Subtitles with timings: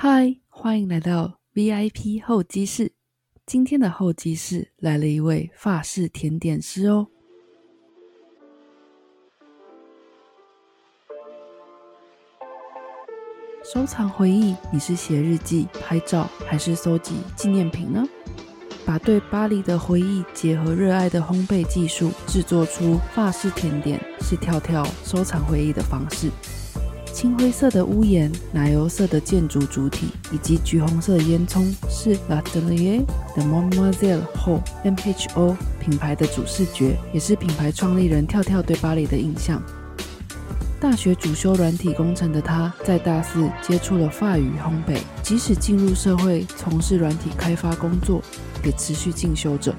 [0.00, 2.92] 嗨，欢迎来到 VIP 候机室。
[3.44, 7.08] 今天的候机室来了一位法式甜点师哦。
[13.64, 18.08] 收藏回忆，你是写日记、拍照，还是搜集纪念品呢？
[18.86, 26.30] 把对巴黎的回忆结合热爱的烘焙技术，制作出法式甜点，是跳跳收藏回忆的方式。
[27.18, 33.04] 青灰色的屋檐、奶油色的建筑主体以及橘红色的烟囱，是 L'Atelier
[33.34, 39.60] de Mademoiselle Ho (MHO) 品牌的主视觉，也是品牌创立人跳跳对巴黎的印象。
[40.80, 48.22] 大学主修软体工程的他，在大四接触了法语烘焙，即使进入社会从事软体开发工作，
[48.62, 49.74] 也持续进修着。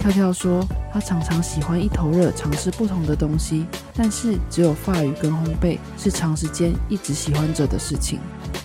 [0.00, 8.18] 跳跳说，他常常喜欢一头热尝试不同的东西，但是只有法语跟烘焙是长时间一直喜欢着的事情。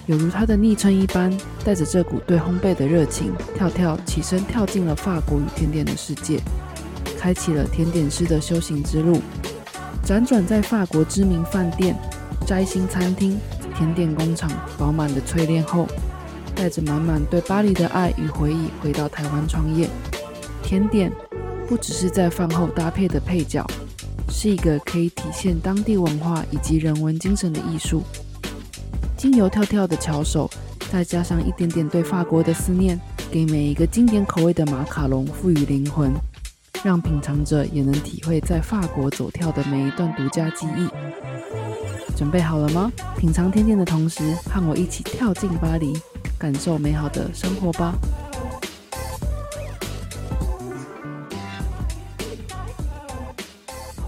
[0.06, 6.40] 有如他的昵称一般，带着这股对烘焙的热情，跳跳起身跳进了法国与甜点的世界，
[7.20, 9.20] 开启了甜点师的修行之路。
[10.06, 11.98] 辗转在法国知名饭店、
[12.48, 13.38] 摘星餐厅、
[13.76, 15.86] 甜点工厂饱满的淬炼后，
[16.56, 19.90] 带着满满对巴黎的爱与回忆回到台湾创业。
[20.64, 21.12] 甜点
[21.68, 23.66] 不只是在饭后搭配的配角，
[24.30, 28.04] 是一个可以体现当地文化以及人文精神的艺术。
[29.18, 30.50] 经由跳跳的巧手，
[30.92, 33.00] 再加上一点点对法国的思念，
[33.32, 36.14] 给每一个经典口味的马卡龙赋予灵魂，
[36.84, 40.88] 让品尝者也能体会在法国走跳的每一段独家记忆。
[42.16, 42.92] 准备好了吗？
[43.18, 45.94] 品尝甜点的同时，和我一起跳进巴黎，
[46.38, 47.96] 感受美好的生活吧！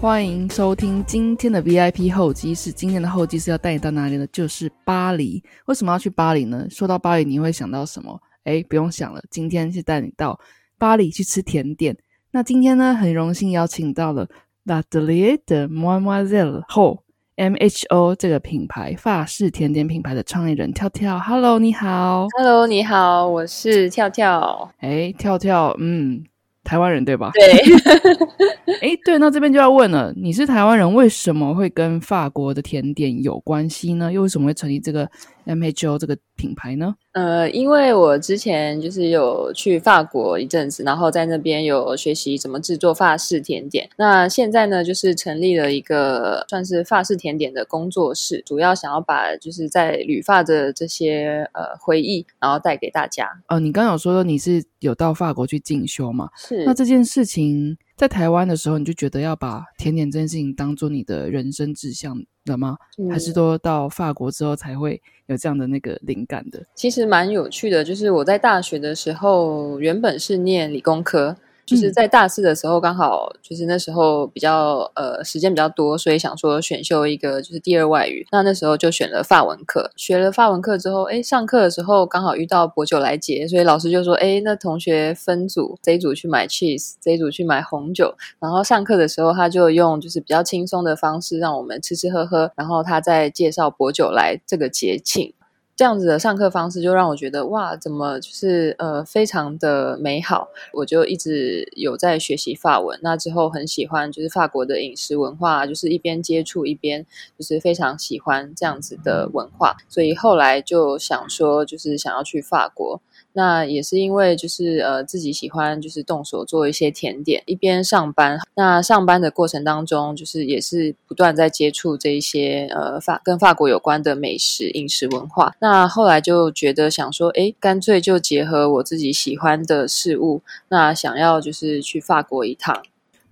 [0.00, 2.70] 欢迎收听今天的 VIP 候机室。
[2.70, 4.24] 今天的候机室要带你到哪里呢？
[4.30, 5.42] 就是巴黎。
[5.66, 6.68] 为什么要去巴黎呢？
[6.70, 8.16] 说到巴黎，你会想到什么？
[8.44, 10.38] 哎，不用想了，今天是带你到
[10.78, 11.96] 巴黎去吃甜点。
[12.30, 14.28] 那今天呢，很荣幸邀请到了
[14.66, 17.00] L'Atelier de Mademoiselle Ho
[17.36, 21.18] (MHO) 这个品牌法式甜点品牌的创意人跳跳。
[21.18, 22.28] Hello，你好。
[22.38, 24.70] Hello，你好，我是跳跳。
[24.78, 26.22] 哎，跳跳，嗯，
[26.68, 27.30] 台湾人对吧？
[27.32, 34.12] 对， 哎，对，那这边就要问了，你是台湾人，为什么会跟法国的甜点有关系呢？
[34.12, 35.10] 又为什么会成立这个
[35.48, 36.94] MHO 这个品牌呢？
[37.12, 43.88] 呃，因为我之前就是有去法国一阵子，然后在那边有学习怎么制作法式甜点。
[43.96, 53.28] 那现在呢，就是成立了一个算是法式甜点的工作室，主要想要把就是在旅发的这些呃回忆，然后带给大家。
[53.48, 56.28] 哦，你刚刚有说你是有到法国去进修嘛？
[56.36, 62.76] 是那这件事情在台湾的时候，你就觉得要把甜点这件事情当做你的人生志向了吗？
[63.10, 66.64] 还是嗯说到法国之后才会有这样的那个灵感的？
[66.76, 71.36] 其实蛮有趣的，就是我在大学的时候，原本是念理工科，
[71.68, 78.26] 就是嗯在大四的时候，刚好就是那时候比较呃时间比较多，所以想说选修一个就是第二外语。
[78.32, 88.14] 那那时候就选了法文课，学了法文课之后，哎，上课的时候刚好遇到博酒来节，所以老师就说，哎，那同学分组，这一组去买 cheese，这一组去买红酒。
[88.40, 95.34] 然后上课的时候，他就用就是比较轻松的方式让我们吃吃喝喝，然后他再介绍博酒来这个节庆。
[95.78, 100.48] 这样子的上课方式就让我觉得哇，怎么就是呃非常的美好。
[100.72, 107.06] 我就一直有在学习法文，那之后很喜欢就是法国的饮食文化，就是一边接触一边
[107.38, 113.00] 就是非常喜欢这样子的文化，所以后来就想说就是想要去法国。
[113.38, 118.36] 那也是因为就是呃自己喜欢就是动手做一些甜点，一边上班。
[118.56, 125.54] 那上班的过程当中，就是也是不断在接触这一些呃法跟法国有关的美食饮食文化。
[125.60, 132.82] 那后来就觉得想说，诶，干脆就结合我自己喜欢的事物，那想要就是去法国一趟。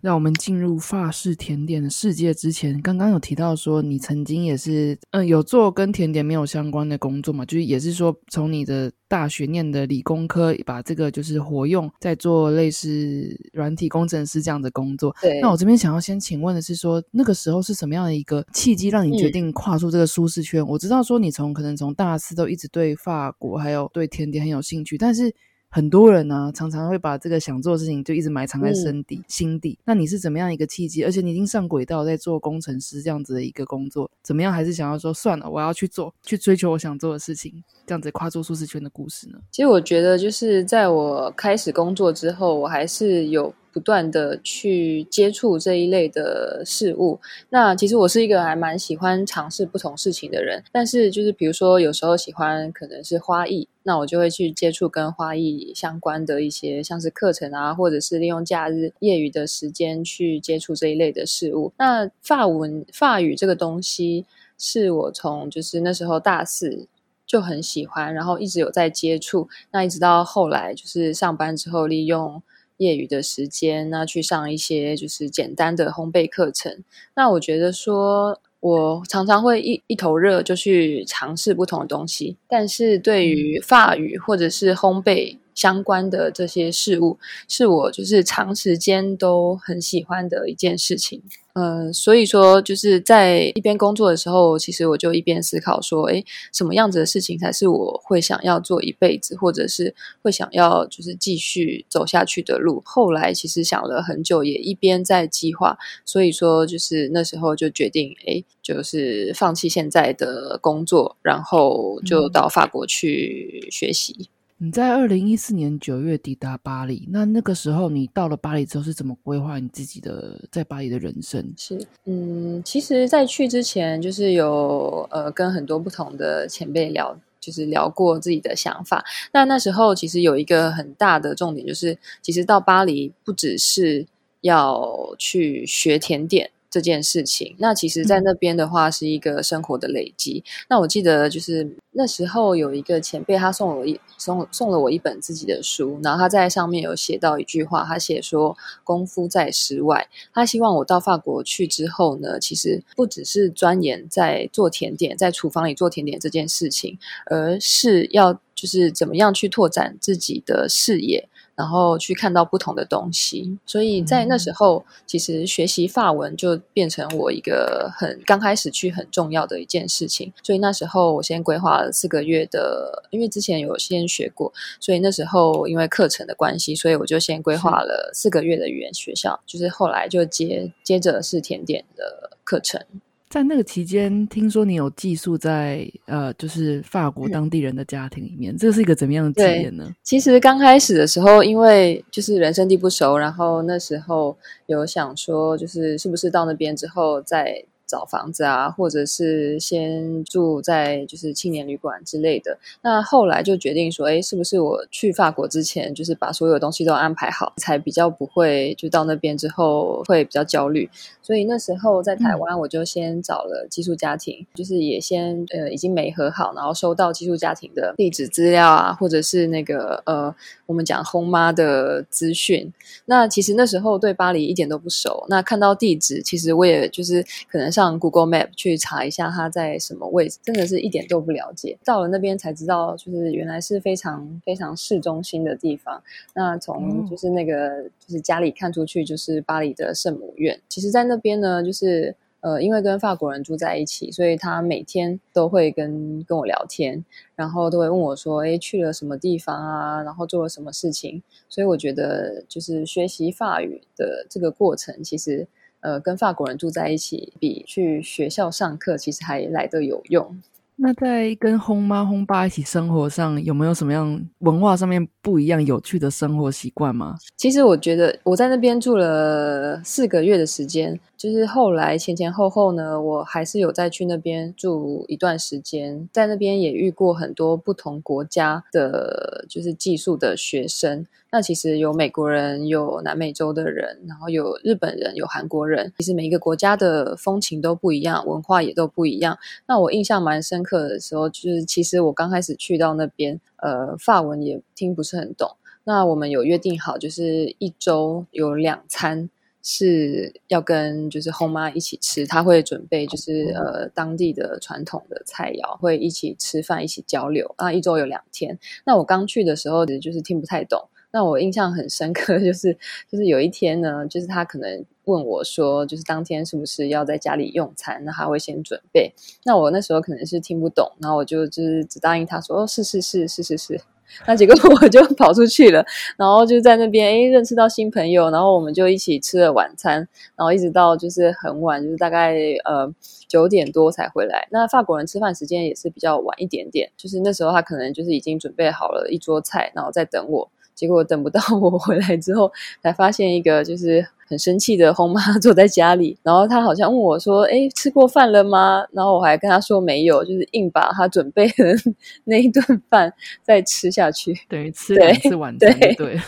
[0.06, 15.12] 让我们进入法式甜点的世界之前，刚刚有提到说你曾经也是嗯有做跟甜点没有相关的工作嘛，就是也是说从你的大学念的理工科把这个就是活用在做类似软体工程师这样的工作。
[15.20, 20.64] 对，那我这边想要先请问的是说，那个时候是什么样的一个契机让你决嗯定跨出这个舒适圈？
[20.64, 25.35] 我知道说你从可能从大四都一直对法国还有对甜点很有兴趣，但是
[25.76, 29.78] 很多人呢、常常会把这个想做的事情就一直埋藏在嗯身底、心底。
[29.84, 31.05] 那你是怎么样一个契机？
[31.05, 34.50] 而且你已经上轨道，在做工程师这样子的一个工作，怎么样？
[34.50, 39.38] 还是想要说算了，我要去做，去追求我想做的事情，这样子跨出舒适圈的故事呢？
[39.50, 47.20] 其实我觉得，就是在我开始工作之后，我还是有不断的去接触这一类的事物。
[47.50, 61.70] 那其实我是一个还蛮喜欢尝试不同事情的人，但是就是比如说有时候喜欢可能是花艺，那我就会去接触跟花艺相关的一些像是课程啊，或者是利用假日业余的时间去接触这一类的事物。
[61.76, 64.25] 那法文法语这个东西
[64.56, 66.88] 是我从就是那时候大四。
[67.26, 69.49] 就很喜欢，然后一直有在接触。
[69.72, 72.40] 那一直到后来，就是上班之后，利用
[72.78, 76.82] 业余的时间，那去上一些就是简单的烘焙课程。
[77.14, 85.38] 那我觉得说，我常常会一一头热就去尝试不同的东西，但是对于法语或者是烘焙。
[85.56, 87.19] 相关的这些事物，
[87.49, 91.20] 是我就是长时间都很喜欢的一件事情。
[91.58, 96.23] 嗯，所以说就是在一边工作的时候，其实我就一边思考说，哎，
[96.53, 102.82] 什么样子的事情才是我会想要做一辈子，或者是会想要就是继续走下去的路。
[102.85, 105.79] 后来其实想了很久，也一边在计划。
[106.05, 114.29] 所以说，就是那时候就决定，哎，就是放弃现在的工作，然后就到法国去学习。
[114.58, 121.53] 你在二零一四年九月抵达巴黎，那那个时候你到了巴黎之后是怎么规划你自己的在巴黎的人生？
[121.58, 129.05] 是，嗯，其实，在去之前，就是有呃跟很多不同的前辈聊，就是聊过自己的想法。
[129.32, 134.06] 那那时候其实有一个很大的重点，就是其实到巴黎不只是
[134.41, 136.50] 要去学甜点。
[136.76, 140.44] 这件事情，那其实，在那边的话是一个生活的累积。
[140.69, 161.26] 那我记得，就是那时候有一个前辈，他送我一送送了我一本自己的书，然后他在上面有写到一句话，他写说：“功夫在室外。”他希望我到法国去之后呢，其实不只是钻研在做甜点，在厨房里做甜点这件事情，而是要就是怎么样去拓展自己的视野。
[161.56, 170.31] 然后去看到不同的东西，所以在那时候，其实学习法文就变成我一个很刚开始去很重要的一件事情。
[170.43, 182.79] 所以那时候我先规划了四个月的，因为之前有先学过，所以那时候因为课程的关系，所以我就先规划了四个月的语言学校，就是后来就接接着是甜点的课程。
[183.28, 189.93] 在那个期间，听说你有寄宿在呃，就是法国当地人的家庭里面，这是一个怎么样的体验呢？
[190.02, 194.37] 其实刚开始的时候，因为就是人生地不熟，然后那时候
[194.67, 197.64] 有想说，就是是不是到那边之后再。
[197.87, 202.59] 找房子啊，或者是先住在就是青年旅馆之类的。
[202.83, 210.91] 那后来就决定说，哎，是不是我去法国之前，就是把所有东西都安排好，才比较不会就到那边之后会比较焦虑。
[211.23, 220.35] 所以那时候在台湾，我就先找了寄宿家庭，就是也先呃已经没和好，然后收到寄宿家庭的地址资料啊，或者是那个呃
[220.67, 222.73] 我们讲轰妈的资讯。
[223.05, 227.71] 那其实那时候对巴黎一点都不熟，那看到地址，其实我也就是可能。
[227.76, 231.76] 上 Google Map 去查一下它在什么位置，真的是一点都不了解。
[231.84, 236.02] 到了那边才知道，就是原来是非常非常市中心的地方。
[236.34, 240.58] 那从就是那个就是家里看出去，就是巴黎的圣母院。
[240.70, 250.02] 其实，在那边呢，就是呃，因为跟法国人住在一起，所以他每天都会跟跟我聊天，然后都会问我说：“哎，去了什么地方啊？
[250.02, 255.46] 然后做了什么事情？”所以我觉得，就是学习法语的这个过程，其实。
[255.87, 260.37] 呃，跟法国人住在一起，比去学校上课其实还来得有用。
[260.75, 267.17] 那在跟轰妈轰爸一起生活上，有没有什么样文化上面不一样、有趣的生活习惯吗？
[267.37, 270.99] 其实我觉得我在那边住了四个月的时间。
[271.17, 281.06] 就是后来前前后后呢，我还是有再去那边住一段时间，在那边也遇过很多不同国家的，就是寄宿的学生。
[281.32, 285.93] 那其实有美国人，有南美洲的人，然后有日本人，有韩国人。
[285.99, 289.39] 其实每一个国家的风情都不一样，文化也都不一样。
[289.67, 295.56] 那我印象蛮深刻的时候，就是其实我刚开始去到那边，呃，法文也听不是很懂。
[295.85, 299.31] 那我们有约定好，就是一周有两餐。
[299.69, 307.53] 是要跟就是后妈一起吃，她会准备就是呃当地的传统的菜肴，会一起吃饭，一起交流。
[307.58, 308.56] 那一周有两天。
[308.85, 310.89] 那我刚去的时候，就是听不太懂。
[311.11, 312.79] 那我印象很深刻，就是
[313.11, 318.05] 就是有一天呢，就是他可能问我说，就是当天是不是要在家里用餐？
[318.05, 319.13] 那他会先准备。
[319.44, 323.81] 那我那时候可能是听不懂，然后我就就是只答应他说，哦，是是是是是是。
[324.27, 325.84] 那结果我就跑出去了，
[326.17, 329.96] 然后就在那边哎认识到新朋友，然后我们就一起吃了晚餐，
[330.36, 332.34] 然后一直到就是很晚，就是大概
[332.65, 332.93] 呃
[333.29, 334.46] 九点多才回来。
[334.51, 340.48] 那法国人吃饭时间也是比较晚一点点，就是那时候他可能就是已经准备好了一桌菜，然后在等我。
[340.75, 351.55] 结果等不到我回来之后，才发现一个就是很生气的红妈 坐在家里，然后她好像问我说：“哎，吃过饭了吗？”然后我还跟她说没有，就是硬把她准备的
[352.25, 356.19] 那一顿饭再吃下去，等于吃两次晚餐，对，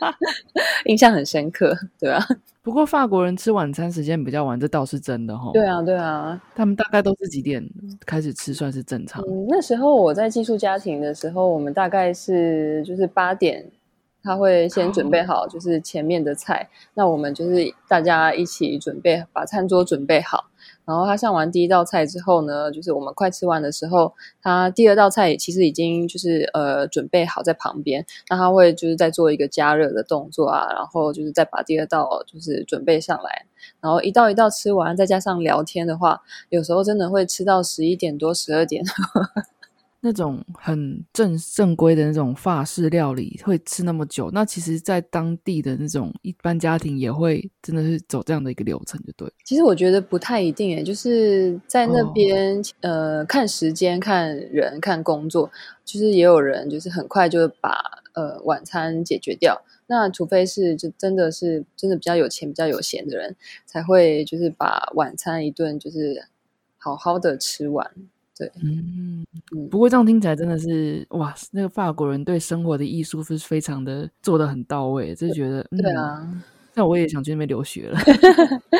[0.86, 2.26] 印象很深刻，对吧？
[2.62, 5.50] 不过法国人吃晚餐时间比较晚，这倒是真的哈。
[5.52, 7.64] 对啊，对啊，他们大概都是几点
[8.04, 9.22] 开始吃算是正常？
[9.28, 13.64] 嗯，那时候我在寄宿家庭的时候，我们大概是就是八点，
[14.26, 20.46] 他会先准备好就是前面的菜，那我们就是大家一起准备把餐桌准备好。
[20.84, 33.46] 然后他上完第一道菜之后呢，就是我们快吃完的时候，他第二道菜其实已经就是呃准备好在旁边，那他会就是在做一个加热的动作啊，然后就是再把第二道就是准备上来，
[33.80, 38.84] 然后一道一道吃完，再加上聊天的话，有时候真的会吃到十一点多、十二点。
[40.06, 49.28] 那种很正正规的那种法式料理会吃那么久，那其实，在当地的那种一般家庭也会真的是走这样的一个流程，就对。
[49.44, 55.50] 其实我觉得不太一定诶，就是在那边呃看时间、看人、看工作，
[55.84, 57.82] 就是也有人就是很快就把
[58.14, 59.60] 呃晚餐解决掉。
[59.88, 63.34] 那除非是就真的是真的比较有钱、比较有闲的人，
[63.66, 66.28] 才会就是把晚餐一顿就是
[66.78, 67.90] 好好的吃完。
[68.38, 69.26] 对，嗯，
[69.70, 76.42] 不过这样听起来真的是哇，那个法国人对生活的艺术是非常的做的很到位，就觉得对啊，
[76.74, 77.98] 那我也想去那边留学了。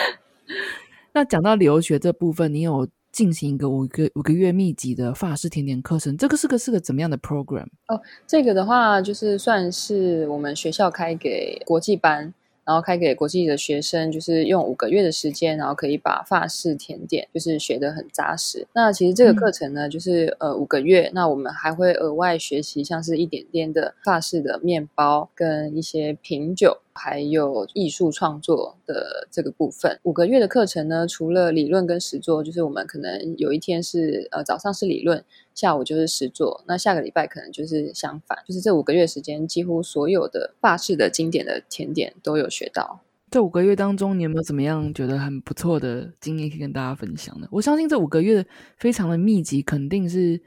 [1.15, 7.67] 那讲到留学这部分，你有进行一个五个五个月密集的法式甜点课程，这个是个是个怎么样的 program？
[7.89, 12.35] 哦，这个的话就是算是我们学校开给国际班。
[12.67, 18.67] 然后开给国际的学生，就是用五个月的时间，然后可以把法式甜点就是学得很扎实。
[18.75, 26.79] 那其实这个课程呢，就是呃五个月，那我们还会额外学习像是一点点的法式的面包跟一些品酒。
[26.97, 35.25] 还有艺术创作的这个部分，五个月的课程呢，除了理论跟实作，就是我们可能有一天是呃早上是理论，
[35.55, 36.65] 下午就是实作。
[36.67, 43.03] 那下个礼拜可能就是相反，就是这五个月时间，几乎所有的法式的经典的甜点都有学到。
[43.31, 47.47] 这五个月当中，你有没有怎么样觉得很不错的经验可以跟大家分享呢？
[47.51, 50.41] 我相信这五个月非常的密集，肯定是。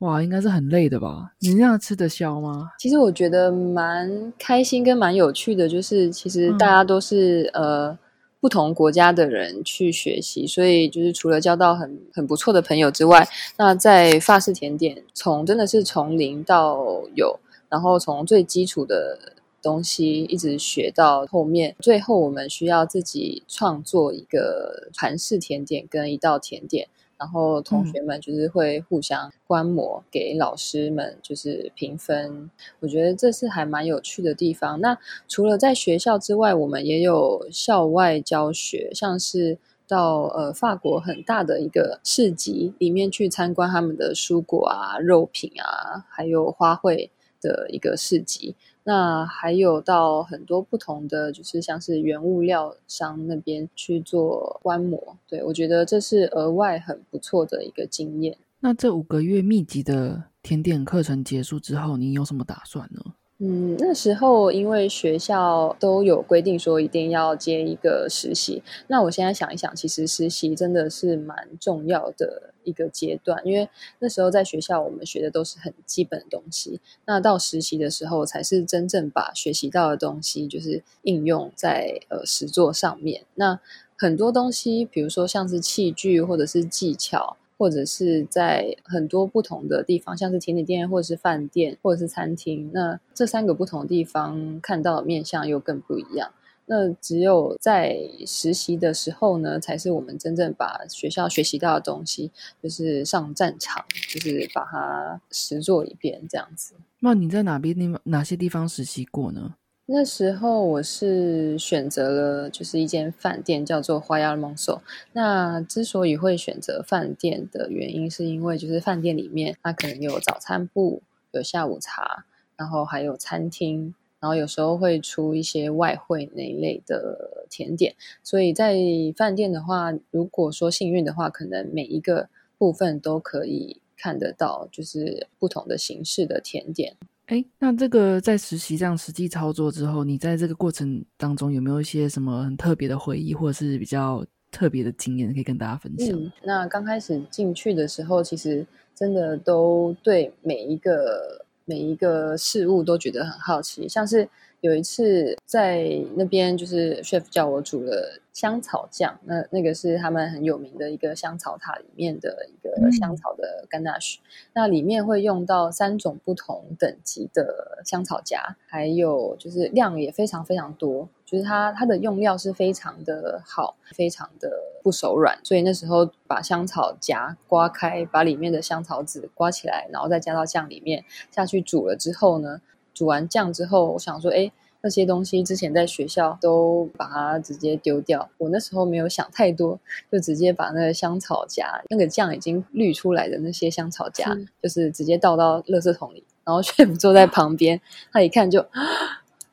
[0.00, 1.32] 哇，应该是很累的吧？
[1.40, 2.70] 你那样吃得消吗？
[2.78, 7.98] 其实我觉得蛮开心跟蛮有趣的，就是其实大家都是呃
[8.38, 13.26] 不同国家的人去学习，所以就是除了交到很很不错的朋友之外，
[13.56, 19.18] 那在法式甜点从真的是从零到有，然后从最基础的
[19.62, 26.86] 东西一直学到后面，最后我们需要自己创作一个韩式甜点跟一道甜点。
[27.18, 32.50] 然后同学们就是会互相观摩，给老师们就是评分。
[32.80, 34.80] 我觉得这是还蛮有趣的地方。
[34.80, 39.58] 那除了在学校之外，我们也有校外教学，像是
[39.88, 47.08] 到呃法国很大的一个市集里面去参观他们的蔬果啊、肉品啊，还有花卉
[47.40, 48.54] 的一个市集。
[48.88, 58.38] 那还有到很多不同的，就是像是原物料商那边去做观摩，对我觉得这是额外很不错的一个经验。
[58.60, 63.00] 那这五个月密集的甜点课程结束之后，你有什么打算呢？
[63.38, 83.26] 嗯，那时候因为学校都有规定说一定要接一个实习，那我现在想一想，其实实习真的是蛮重要的一个阶段，因为那时候在学校我们学的都是很基本的东西，那到实习的时候才是真正把学习到的东西就是应用在呃实作上面。
[83.34, 83.60] 那
[83.98, 87.36] 很多东西，比如说像是器具或者是技巧。
[87.58, 96.30] 或者是在很多不同的地方，像是甜点店，或者是饭店，或者是餐厅，那这三个不同的地方看到的面相又更不一样。
[96.68, 97.96] 那只有在
[98.26, 106.74] 实习的时候呢，才是我们真正把学校学习到的东西，就是上战场，就是把它实做一遍这样子。
[106.98, 109.54] 那你在哪边地方哪些地方实习过呢？
[109.88, 114.82] 那时候我是选择了就是一间饭店，叫做花亚蒙索。
[115.12, 122.24] 那之所以会选择饭店的原因，是因为就是饭店里面它可能有早餐部、有下午茶，
[122.56, 127.94] 然后还有餐厅，然后有时候会出一些外汇那一类的甜点。
[128.24, 128.74] 所以在
[129.16, 132.28] 饭店的话，如果说幸运的话，可能每一个
[132.58, 136.96] 部分都可以看得到，就是不同的形式的甜点。
[137.26, 146.08] 哎，那这个在实习这样实际操作之后，你在这个过程当中有没有一些什么很特别的回忆，或者是比较特别的经验可以跟大家分享？
[146.18, 154.28] 嗯，那刚开始进去的时候，其实真的都对每一个每一个事物都觉得很好奇，像是。
[154.66, 164.16] 有一次在那边，就是 chef 叫我煮了香草酱，那那个是他们很有名的一个香草塔里面的一个香草的 ganache，
[164.54, 174.50] 那里面会用到三种不同等级的香草荚，还有就是量也非常非常多，就是它它的用料是非常的好，非常的
[174.82, 182.60] 不手软，所以那时候把香草荚刮开，把里面的香草籽刮起来，然后再加到酱里面下去煮了之后呢。
[182.96, 184.50] 煮完酱之后，我想说，哎，
[184.80, 188.26] 那些东西之前在学校都把它直接丢掉。
[188.38, 189.78] 我那时候没有想太多，
[190.10, 196.24] 就直接把那个香草荚，那个酱已经滤出来的那些香草荚，就是直接倒到垃圾桶里。
[196.42, 197.78] 然后 chef 坐在旁边，
[198.10, 198.64] 他一看就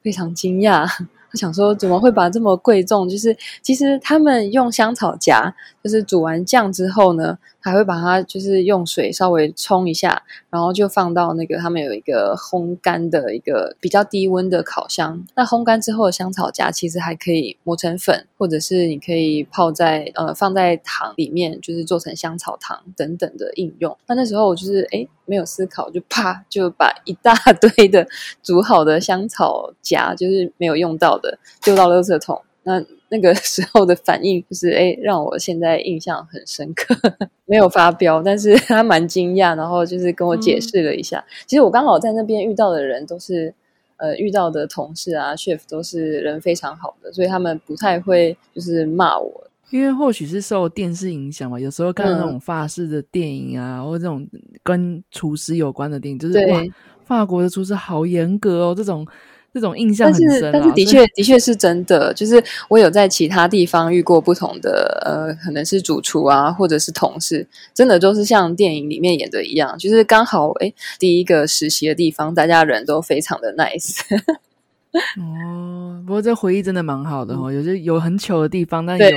[0.01, 0.87] 非常惊讶。
[1.33, 3.09] 我想说，怎么会把这么贵重？
[3.09, 5.51] 就是其实他们用香草荚，
[5.83, 15.25] 就是煮完酱之后呢，还会把它就是用水稍微冲一下，然后就放到那个他们有一个烘干的一个比较低温的烤箱。
[15.35, 23.97] 那烘干之后的香草荚其实还可以磨成粉，或者是你可以泡在呃放在糖里面，就是做成香草糖等等的应用。
[24.07, 28.05] 那那时候我就是哎没有思考，就啪就把一大堆的
[28.41, 31.39] 煮好的香草荚，就是没有用到的。
[31.63, 36.95] 丢到垃圾桶，那那个 时候的反应就是，哎，让我现在印象很深刻。
[37.45, 41.23] 没有发飙，但是 他蛮惊讶，然后就是跟我解释了一下。
[41.45, 43.53] 其实我刚好在那边遇到的人都是，
[43.97, 49.47] 呃，遇到的同事啊，chef 都是人非常好的，所以他们不太会就是骂我。
[49.69, 54.25] 因为或许是受电视影响嘛，有时候看那种法式的电影啊，或者这种
[54.63, 56.63] 跟厨师有关的电影，就是哇，
[57.03, 59.05] 法国的厨师好严格哦，这种。
[59.53, 62.11] 这种印象很深，但是的确的确是真的。
[62.13, 73.99] 就是我有在其他地方遇过不同的呃，可能是主厨啊，或者是同事，真的都是像电影里面演的一样，就是刚好哎，第一个实习的地方，大家人都非常的 nice。
[75.19, 79.07] 哦，不过这回忆真的蛮好的哦，有些有很糗的地方，但有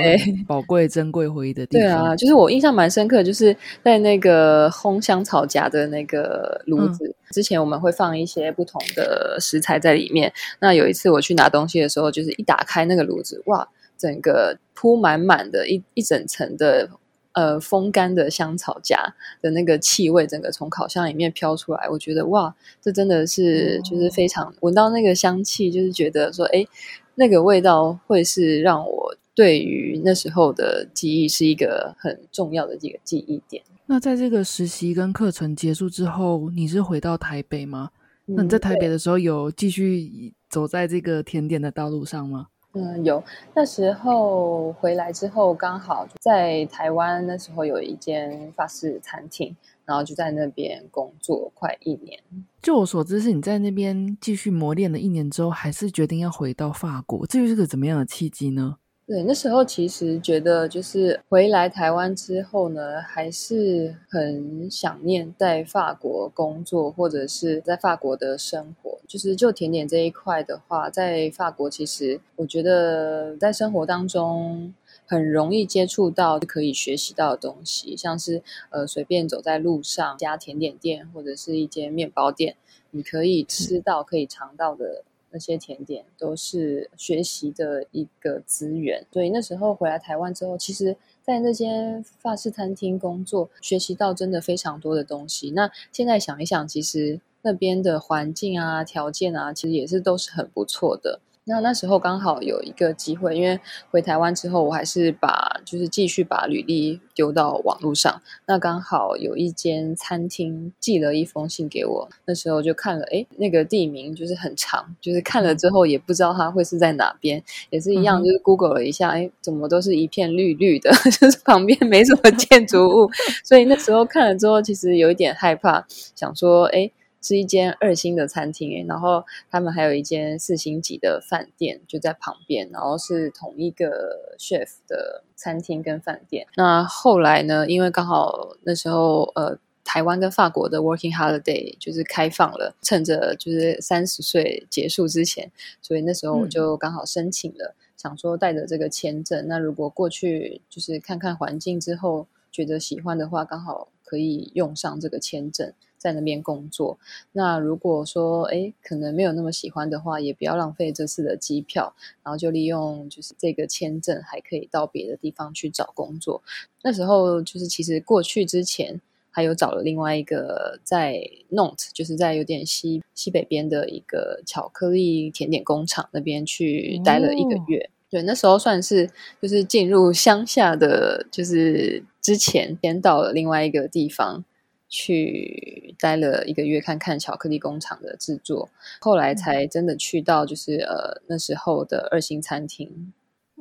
[0.47, 1.87] 宝贵珍贵回忆的地方。
[1.87, 10.33] 对啊，就是我印象蛮深刻，就是在那个烘香草荚的那个炉子之前，我们会放一些不同的食材在里面。
[10.59, 16.89] 那有一次我去拿东西的时候，就是一打开那个炉子，哇，整个铺满满的一一整层的。
[17.37, 18.97] 呃，风干的香草荚
[19.43, 26.65] 的那个气味，整个从烤箱里面飘出来，我觉得哇，这真的是就是非常闻到那个香气，就是觉得说，哎，
[27.13, 33.61] 那个味道会是让我对于那时候的记忆是一个很重要的一个记忆点。
[33.85, 37.91] 那在这个实习跟课程结束之后，你是回到台北吗？
[38.25, 42.47] 那你在台北的时候有继续走在这个甜点的道路上吗？
[42.49, 43.23] 嗯，嗯有
[43.55, 52.19] 那时候回来之后，刚好在台湾，那时候有一间法式餐厅，然后就在那边工作快一年。
[52.61, 57.25] 就我所知，是你在那边继续磨练了一年之后，还是决定要回到法国？
[57.25, 58.77] 这又是个怎么样的契机呢？
[59.07, 68.99] 对，那时候其实觉得，就是回来台湾之后呢，还是很想念在法国工作，或者是在法国的生活。
[69.07, 74.73] 就是就甜点这一块的话，在法国其实我觉得在生活当中
[75.05, 82.57] 很容易接触到可以学习到的东西，像是呃随便走在路上，家甜点店或者是一间面包店，
[82.91, 85.05] 你可以吃到、可以尝到的。
[85.31, 95.51] 那些甜点都是学习的一个资源，所以那时候回来台湾之后，其实，在那间法式餐厅工作，学习到真的非常多的东西。
[95.51, 101.19] 那现在想一想，其实那边的环境啊、条件啊，其实也是都是很不错的。
[101.47, 103.57] 那那时候刚好有一个机会，因为
[103.89, 108.21] 回台湾之后，我还是把就是继续把履历丢到网络上。
[108.45, 123.09] 那刚好有一间餐厅寄了一封信给我，那时候就看了，哎，那个地名就是很长，就是看了之后也不知道它会是在哪边，也是一样，就是 Google 了一下，哎，怎么都是一片绿绿的， 就是旁边没什么建筑物，
[123.45, 126.91] 所以那时候看了之后，其实有一点害怕，想说，哎。
[127.27, 136.47] 是一间二星的餐厅然后他们还有一间四星级的饭店就在旁边，然后是同一个 chef 的餐厅跟饭店。
[136.55, 155.73] 那后来呢，因为刚好那时候呃，台湾跟法国的 working holiday 就是开放了，趁着就是三十岁结束之前，所以那时候我就刚好申请了，想说带着这个签证，那如果过去就是看看环境之后觉得喜欢的话，刚好可以用上这个签证。
[155.97, 156.97] 在那边工作，
[157.31, 166.41] 那如果说哎，可能没有那么喜欢的话，也不要浪费这次的机票，然后就利用就是这个签证，还可以到别的地方去找工作。
[166.83, 169.01] 那时候就是其实过去之前。
[169.29, 177.87] 还有找了另外一个在 Note，就是在有点西西北边的一个巧克力甜点工厂那边去待了一个月。
[178.09, 179.07] 对，那时候算是
[179.39, 184.43] 就是进入乡下的，就是之前先到了另外一个地方
[184.89, 188.69] 去待了一个月，看看巧克力工厂的制作，
[189.01, 193.13] 后来才真的去到就是呃那时候的二星餐厅。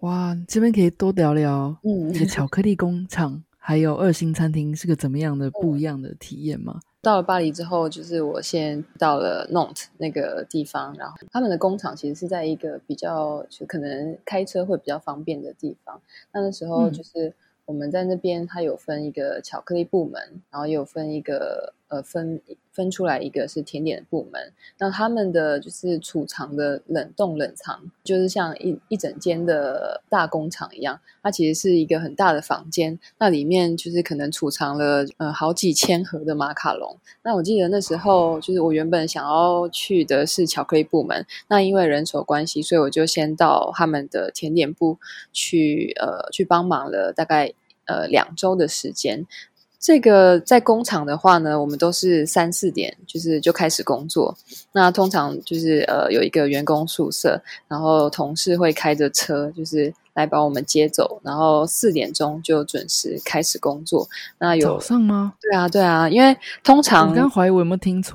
[0.02, 6.80] 哇，这边可以多聊聊，嗯，这个巧克力工厂还有二星餐厅是个怎么样的不一样的体验吗？
[7.02, 16.00] 到了巴黎之后，就是我先到了 Not 那个地方，然后他们的工厂其实是在一个比较就可能开车会比较方便的地方。
[16.32, 17.32] 那那时候就是
[17.66, 21.75] 我们在那边，它有分一个巧克力部门，然后也有分一个。
[21.88, 36.99] 呃，分分出来一个是甜点部门，那他们的就是储藏的冷冻冷藏，就是像一一整间的大工厂一样，它其实是一个很大的房间，那里面就是可能储藏了呃好几千盒的马卡龙。
[37.22, 44.99] 那我记得那时候就是我原本想要去的是巧克力部门，那因为人手关系，所以我就先到他们的甜点部
[45.33, 47.53] 去呃去帮忙了大概
[47.85, 49.25] 呃两周的时间。
[49.87, 54.37] 这个在工厂的话呢，我们都是三四点就是就开始工作。
[54.72, 64.09] 那通常就是呃有一个员工宿舍，然后同事会开着车就是来把我们接走，然后四点钟就准时开始工作。
[64.40, 65.35] 那有早上吗？
[65.40, 68.12] 对啊，对啊，因为通常我刚怀疑我有没有听错。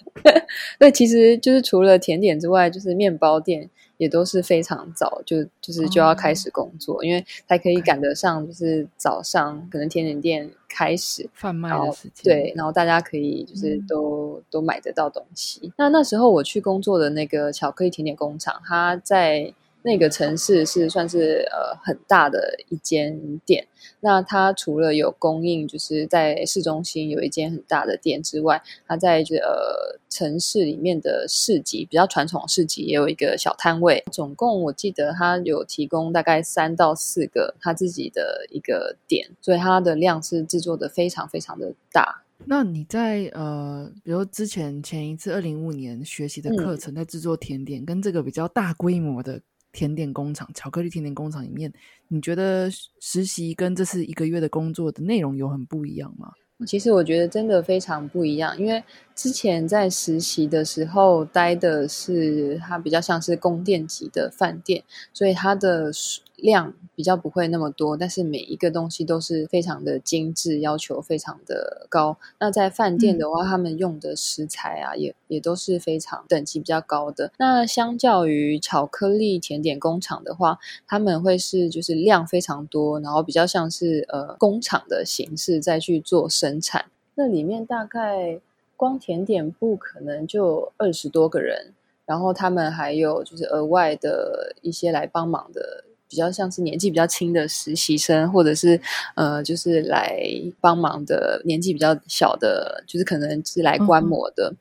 [0.80, 3.68] 对，其实就是除了甜点之外，就是面包店。
[3.96, 15.72] 也都是非常早就就是就要开始工作，因为才可以赶得上，就是早上可能甜点店开始贩卖的时间，对，然后大家可以就是都都买得到东西。
[15.76, 19.52] 那那时候我去工作的那个巧克力甜点工厂，它在。
[19.86, 23.64] 那个城市是算是呃很大的一间店，
[24.00, 34.02] 那它除了有供应，就是在市中心有一间很大的店之外，它在这呃城市里面的市集，比较传统市集也有一个小摊位。
[34.10, 42.24] 总共我记得它有提供大概三到四个它自己的一个点，所以它的量是制作的非常非常的大。
[42.44, 49.40] 那你在呃，比如之前前一次二零五年学习的课程，在制作甜点，跟这个比较大规模的。
[49.76, 51.70] 甜点工厂，巧克力甜点工厂里面，
[52.08, 56.32] 你觉得实习跟这次一个月的工作的内容有很不一样吗？
[56.66, 58.82] 其实我觉得真的非常不一样，因为
[59.14, 65.92] 之前在实习的时候待的是它比较像是宫殿级的饭店，所以它的
[66.36, 72.18] 量比较不会那么多，但是每一个东西都是非常的精致，要求非常的高。
[72.38, 77.32] 那在饭店的话，他们用的食材啊，也也都是非常等级比较高的。
[77.38, 86.86] 那相较于巧克力甜点工厂的话，他们会是就是量非常多，然后比较像是呃工厂的形式再去做生产。
[87.14, 88.40] 那里面大概
[88.76, 91.72] 光甜点部可能就二十多个人，
[92.04, 95.84] 然后他们还有就是额外的一些来帮忙的。
[96.08, 98.80] 比较像是年纪比较轻的实习生，或者是
[99.14, 100.18] 呃，就是来
[100.60, 104.54] 帮忙的年纪比较小的，就是可能是来观摩的。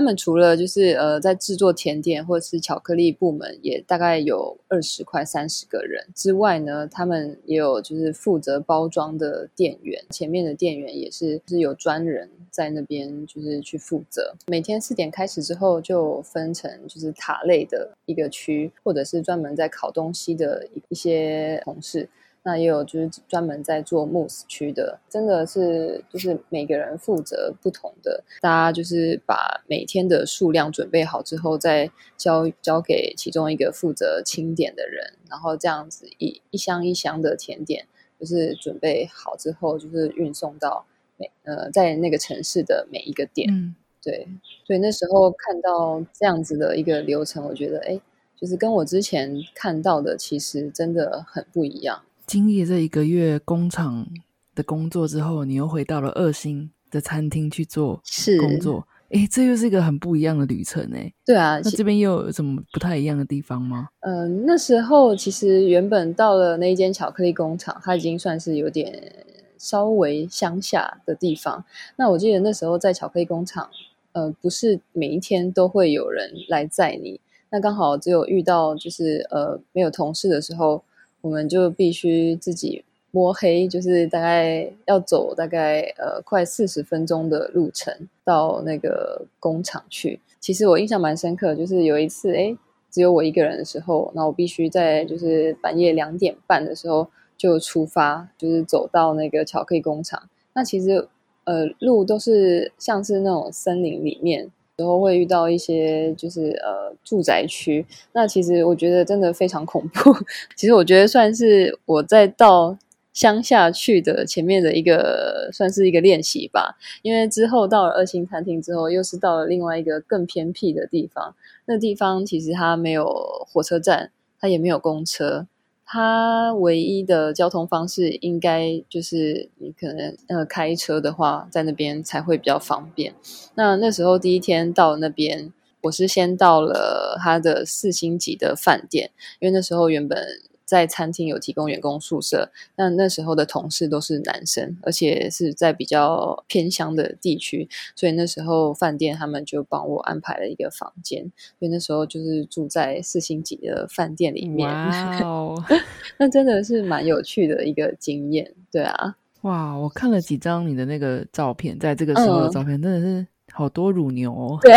[0.00, 14.34] 他们除了就是呃在制作甜点或者是巧克力部门，也大概有二十块三十个人之外呢，他们也有就是负责包装的店员，前面的店员也是就是有专人在那边就是去负责。
[14.46, 22.08] 每天四点开始之后，就分成就是塔类的一个区，或者是专门在烤东西的一一些同事。
[22.42, 37.86] 那也有就是专门在做慕斯区的，真的是就是每个人负责不同的，大家就是把每天的数量准备好之后，再交交给其中一个负责清点的人，然后这样子一一箱一箱的甜点，
[38.18, 40.86] 就是准备好之后，就是运送到
[41.18, 43.52] 每呃在那个城市的每一个点。
[43.52, 44.26] 嗯，对，
[44.66, 48.00] 所以那时候看到这样子的一个流程，我觉得哎，
[48.34, 52.02] 就是跟我之前看到的其实真的很不一样。
[52.30, 54.06] 经历这一个月工厂
[54.54, 58.00] 的工作之后，你又回到了二星的餐厅去做
[58.38, 58.86] 工作。
[59.08, 61.12] 哎，这又是一个很不一样的旅程哎。
[61.26, 63.88] 对啊，那这边又有什么不太一样的地方吗？
[64.02, 69.12] 嗯，那时候其实原本到了那一间巧克力工厂，它已经算是有点
[69.58, 71.64] 稍微乡下的地方。
[71.96, 73.68] 那我记得那时候在巧克力工厂，
[74.12, 77.20] 呃，不是每一天都会有人来载你。
[77.50, 80.80] 那刚好只有遇到就是呃没有同事的时候。
[81.20, 90.20] 我们就必须自己摸黑，就是大概要走大概呃快四十分钟的路程到那个工厂去。
[90.38, 92.56] 其实我印象蛮深刻，就是有一次哎，
[92.90, 100.28] 只有我一个人的时候，那我必须在就是半夜两点半的时候就出发，就是走到那个巧克力工厂。
[100.54, 101.08] 那其实。
[101.44, 104.52] 呃路都是像是那种森林里面。
[104.80, 110.12] 时候会遇到一些就是呃住宅区，那其实我觉得真的非常恐怖。
[110.56, 112.78] 其实我觉得算是我在到
[113.12, 121.34] 乡下去的前面的一个算是一个练习吧，因为之后到了二星餐厅之后，又是到了另外一个更偏僻的地方。
[121.66, 123.06] 那地方其实它没有
[123.52, 125.46] 火车站，它也没有公车。
[125.92, 133.12] 它唯一的交通方式应该就是你可能呃开车的话，在那边才会比较方便。
[133.56, 140.24] 那那时候第一天到那边，我是先到了它的四星级的饭店，因为那时候原本。
[140.70, 151.24] 在餐厅有提供员工宿舍，但那时候的同事都是男生，而且是在比较偏乡的地区，所以那时候饭店他们就帮我安排了一个房间，
[151.58, 154.70] 所以那时候就是住在四星级的饭店里面。
[154.70, 155.60] 哇哦，
[156.16, 159.16] 那真的是蛮有趣的一个经验，对啊。
[159.40, 164.56] 哇，我看了几张你的那个照片，在这个时候的照片，真的是好多乳牛哦。
[164.62, 164.76] 对。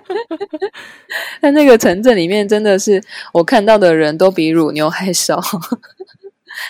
[1.40, 3.02] 在那个城镇里面，真的是
[3.32, 5.40] 我看到的人都比乳牛还少。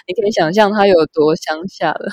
[0.06, 2.12] 你可以想象它有多乡下了。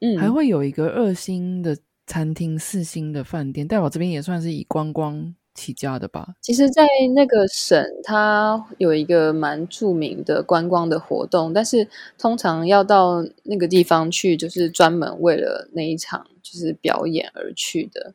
[0.00, 6.28] 嗯，还会有一个二星的餐厅、四星的饭店，但我这边也算是以观光起家的吧。
[6.40, 18.14] 其实，在那个省，它有一个蛮著名的观光的活动，但是通常要到那个地方去，就是专门为了那一场就是表演而去的。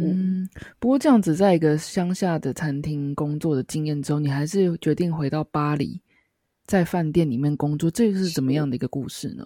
[0.00, 6.00] 嗯，不过这样子在一个乡下的餐厅工作的经验之后，你还是决定回到巴黎，
[6.66, 9.44] 在饭店里面工作，这个是怎么样的一个故事呢？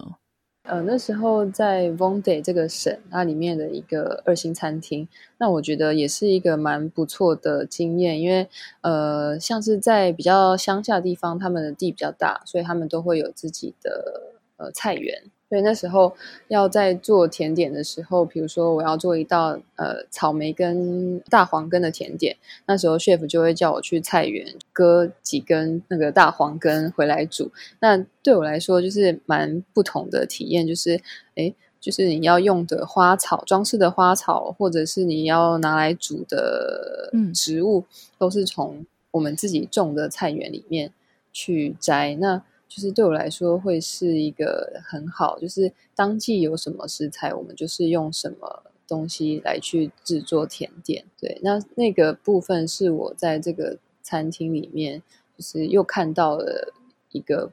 [0.63, 5.07] 呃，那时候在 Vendée 这个省，它里面的一个二星餐厅，
[5.37, 8.47] 那我觉得也是一个蛮不错的经验，因为
[8.81, 15.23] 呃，像是在比较乡下地方，他们的地比较大，所以他们都会有自己的呃菜园。
[15.49, 16.13] 所以那时候
[16.49, 27.49] 要在做甜点的时候，比如说我要做一道呃草莓跟大黄根的甜点，那时候 chef 就会叫我去菜园割几根那个大黄根回来煮。
[27.79, 30.99] 那对我来说就是蛮不同的体验，就是
[31.35, 37.85] 诶，就是你要用的花草装饰的花草，或者是你要拿来煮的植物，
[38.17, 40.91] 都是从我们自己种的菜园里面
[41.31, 42.15] 去摘。
[42.15, 42.43] 那
[42.77, 51.03] 就是对我来说会是一个很好，就是当季有什么食材，我们就是用什么东西来去制作甜点。
[51.19, 55.01] 对，那那个部分是我在这个餐厅里面，
[55.35, 56.71] 就是又看到了
[57.11, 57.51] 一个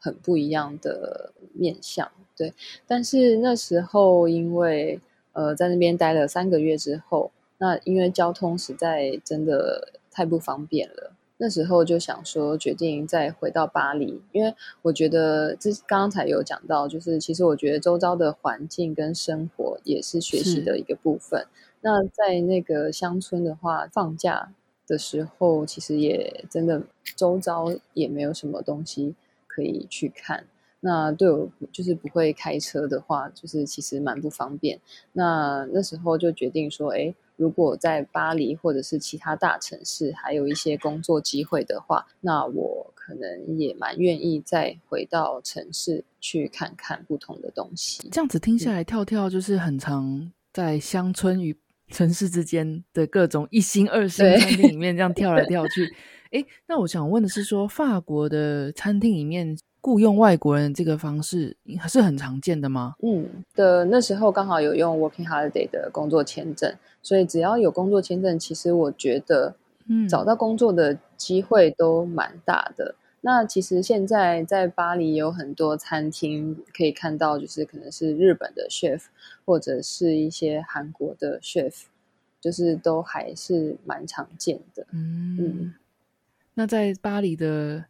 [0.00, 2.10] 很不一样的面相。
[2.36, 2.52] 对，
[2.84, 5.00] 但是那时候因为
[5.34, 11.12] 呃在那边待了三个月之后，那因为交通实在真的太不方便了。
[11.36, 21.44] 那时候就想说，决定再回到巴黎，因为我觉得这刚才有讲到，就是其实我觉得周遭的环境跟生活也是学习的一个部分。
[21.80, 24.52] 那在那个乡村的话，放假
[24.86, 26.82] 的时候，其实也真的
[27.16, 29.14] 周遭也没有什么东西
[29.48, 30.44] 可以去看。
[30.80, 34.78] 那对我就是不会开车的话，就是其实蛮不方便。
[35.12, 37.12] 那那时候就决定说，哎。
[37.36, 48.08] 如果在巴黎或者是其他大城市还有一些工作机会的话，那我可能也蛮愿意再回到城市去看看不同的东西。
[48.10, 51.56] 这样子听下来，跳跳就是很常在乡村与
[51.90, 55.92] 城市之间的各种一星二星餐厅里面这样跳来跳去。
[56.30, 59.56] 哎，那我想问的是，说法国的餐厅里面。
[59.84, 62.94] 雇佣外国人这个方式还是很常见的吗？
[63.02, 69.54] 嗯，的那时候刚好有用 Working Holiday 的工作签证，所以只要有工作签证，其实我觉得，
[69.86, 72.94] 嗯，找到工作的机会都蛮大的。
[73.20, 79.02] 那其实现在在巴黎有很多餐厅可以看到，就是可能是日本的 chef
[79.44, 81.82] 或者是一些韩国的 chef，
[82.40, 84.86] 就是都还是蛮常见的。
[84.92, 85.74] 嗯，
[86.54, 87.84] 那在巴黎的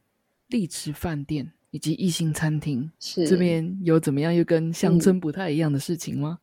[0.49, 1.53] 丽池饭店。
[1.75, 6.39] 以及异性餐厅，是这边有怎么样又跟乡村不太一样的事情吗？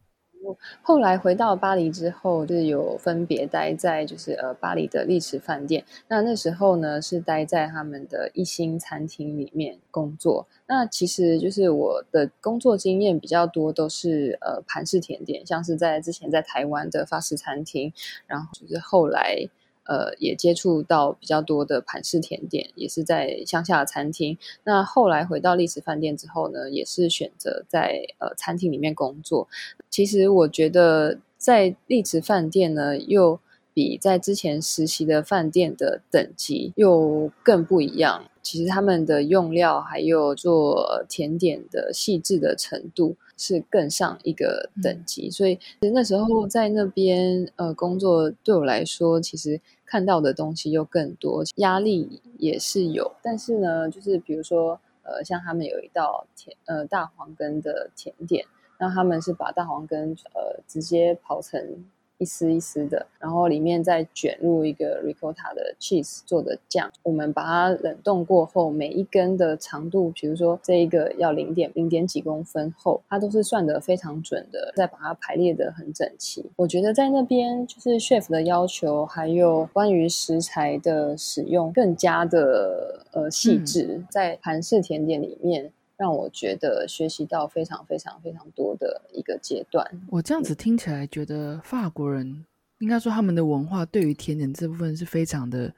[0.81, 5.85] 后来回到巴黎之后，就是有分别待在就是呃巴黎的历池饭店。
[6.09, 10.45] 那那时候呢是待在他们的一星餐厅里面工作。
[10.67, 17.93] 那其实就是我的工作经验比较多，都是呃盘式甜点，像是在之前在台湾的法式餐厅，
[18.27, 19.47] 然后就是后来。
[19.91, 24.37] 呃，也接触到比较多的盘式甜点，也是在乡下的餐厅。
[24.63, 29.49] 那后来回到历史饭店之后呢，也是选择在呃餐厅里面工作。
[29.89, 33.37] 其实我觉得在历史饭店呢，又
[33.73, 38.23] 比在之前实习的饭店的等级又更不一样。
[38.41, 43.17] 其实他们的用料还有做甜点的细致的程度。
[43.41, 45.31] 是更上一个等级。
[45.31, 45.57] 所以
[45.93, 53.11] 那时候在那边呃工作，对我来说，其实看到的东西又更多，压力也是有。
[53.23, 58.45] 但是呢，就是比如说呃，像他们有一道甜呃大黄根的甜点，
[58.79, 61.83] 那他们是把大黄根呃直接刨成。
[62.21, 66.87] 一丝一丝的，然后里面再卷入一个 ricotta 的 cheese 做的酱。
[67.01, 76.45] 我们把它冷冻过后，每一根的长度，比如说这一个要零点零点几公分厚，它都是算得非常准的，再把它排列的很整齐。
[76.55, 85.73] 我觉得在那边就是 chef 的要求，还有关于食材的使用更加的呃细致，在韩式甜点里面。
[86.01, 89.85] 让我觉得学习到非常非常非常多的一个阶段。
[90.09, 92.43] 我这样子听起来，觉得法国人
[92.79, 95.71] 应该说他们的文化对于甜点这部分是非常的，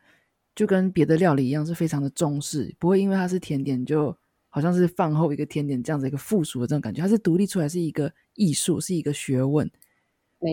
[0.55, 4.15] 就跟别的料理一样，是非常的重视，不会因为它是甜点，就
[4.47, 7.01] 好像是饭后一个甜点这样子一个附属的这种感觉。
[7.01, 9.69] 它是独立出来，是一个艺术，是一个学问。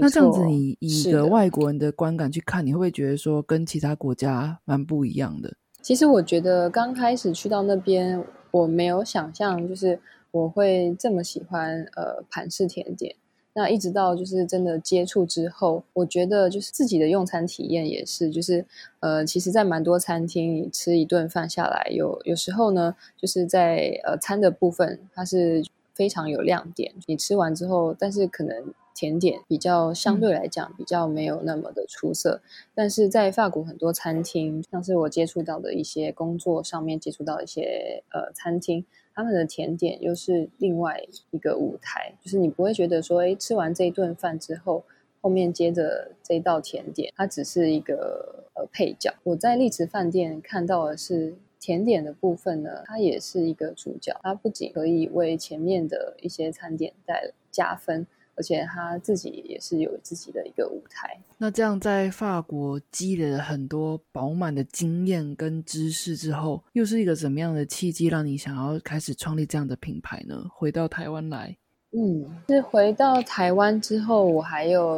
[0.01, 5.55] 那这样子，你以一个外国人的观感去看，你会不会觉得说跟其他国家蛮不一样的？
[5.81, 8.27] 其实我觉得刚开始去到那边。
[8.51, 9.99] 我没有想象，就是
[10.31, 13.15] 我会这么喜欢呃盘式甜点。
[13.53, 18.65] 那一直到就是真的接触之后，我觉得就是自己的用餐体验也是，就是
[19.01, 26.93] 呃，其实，在蛮多餐厅你吃一顿饭下来，有有时候呢，就是在呃餐的部分，它是非常有亮点。
[27.07, 28.73] 你吃完之后，但是可能。
[29.01, 32.43] 甜点比较相对来讲比较没有那么的出色，
[32.75, 38.85] 但是在法国很多餐厅，像是我接触到的一些工作上面接触到一些呃餐厅，
[39.15, 44.85] 他们的甜点又是另外一个舞台，就是你不会觉得说，哎，吃完这一顿饭之后，
[45.23, 49.15] 后面接着这一道甜点，它只是一个呃配角。
[49.23, 58.07] 我在丽池饭店看到的是甜点的部分呢，它也是一个主角，它不仅可以为前面的一些餐点带加分。
[58.41, 61.15] 而且他自己也是有自己的一个舞台。
[61.37, 70.43] 那这样在法国积累了很多饱满的经验跟知识之后，又是一个怎么样的契机，让你想要开始创立这样的品牌呢？
[70.55, 71.55] 回到台湾来，
[71.93, 74.89] 嗯，是回到台湾之后，我还有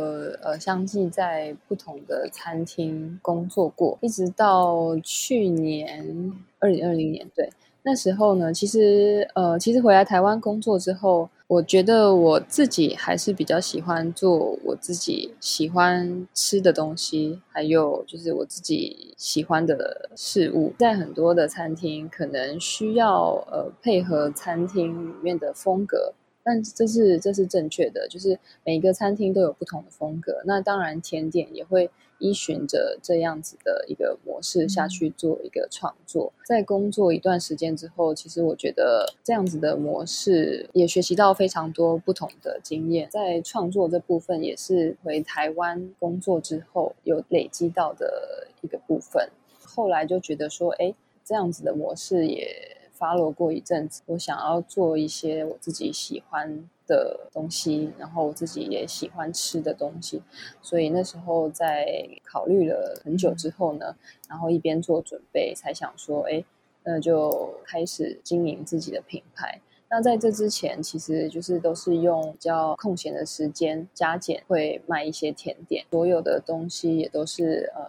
[0.45, 7.51] 呃，相继在不同的餐厅工作过，一直到去年二零二零年，对。
[7.85, 20.73] 那时候呢，其实呃，其实回来台湾工作之后，我觉得我自己还是比较喜欢做我自己喜欢吃的东西，还有就是我自己喜欢的事物。
[20.79, 26.15] 在很多的餐厅，可能需要呃配合餐厅里面的风格，
[26.45, 30.41] 但这是这是正确的，就是每一个餐厅都有不同的风格。
[30.45, 31.91] 那当然，甜点也会。
[32.23, 49.29] 依循着这样子的一个模式下去做一个创作，在工作一段时间之后，其实我觉得这样子的模式也学习到非常多不同的经验，在创作这部分也是回台湾工作之后有累积到的一个部分。
[49.65, 56.69] 后来就觉得说，哎，这样子的模式也发落过一阵子，我想要做一些我自己喜欢。
[56.93, 60.21] 的东西，然后我自己也喜欢吃的东西，
[60.61, 61.87] 所以那时候在
[62.23, 63.97] 考虑了很久之后呢，
[64.29, 66.45] 然后一边做准备，才想说，哎，
[66.85, 69.61] 那就开始经营自己的品牌。
[69.89, 77.89] 那在这之前，其实就是都是用比较空闲的时间加减会卖一些甜点，所有的东西也都是呃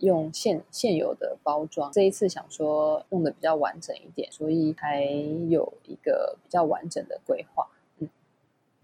[0.00, 1.90] 用现现有的包装。
[1.90, 5.02] 这一次想说弄得比较完整一点，所以还
[5.48, 7.66] 有一个比较完整的规划。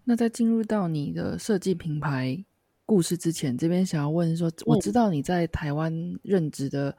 [0.05, 2.45] 那在进入到你的设计品牌
[2.85, 6.97] 故事之前，这边想要问说，我知道你在台湾任职的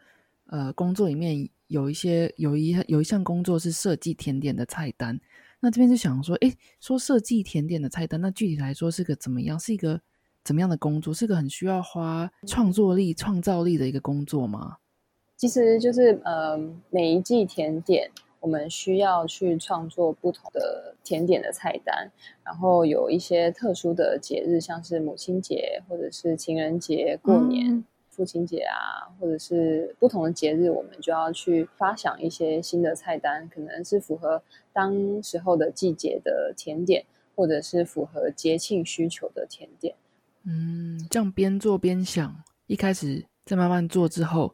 [0.47, 5.19] 呃工作里面有一些有一有一项工作是设计甜点的菜单。
[5.59, 9.59] 那这边就想说，哎，说设计甜点的菜单，那具体来说是个怎么样？
[9.59, 10.01] 是一个
[10.43, 11.13] 怎么样的工作？
[11.13, 14.77] 是个很需要花创作力、创造力的一个工作吗？
[15.37, 16.57] 其实就是呃，
[16.89, 18.09] 每一季甜点。
[18.45, 22.07] 我们需要去创作不同的甜点的菜单，
[22.43, 34.39] 然后有一些特殊的节日，像是母亲节或者是情人节、过年、父亲节啊，或者是不同的节日，我们就要去发想一些新的菜单，可能是符合
[34.71, 37.03] 当时候的季节的甜点，
[37.35, 39.95] 或者是符合节庆需求的甜点。
[40.43, 44.53] 嗯，这样边做边想，一开始在慢慢做之后。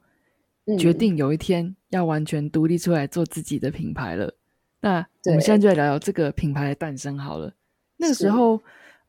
[0.78, 4.34] 决定有一天要完全独立出来做自己的品牌了。
[4.82, 7.54] 那我们现在就来聊聊这个品牌的诞生好了。
[7.98, 8.60] 那个时候，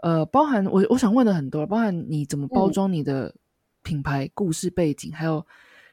[0.02, 3.34] 呃，包含我我想问的很多，包含你怎么包装你的
[3.82, 5.46] 品牌故事背景，还有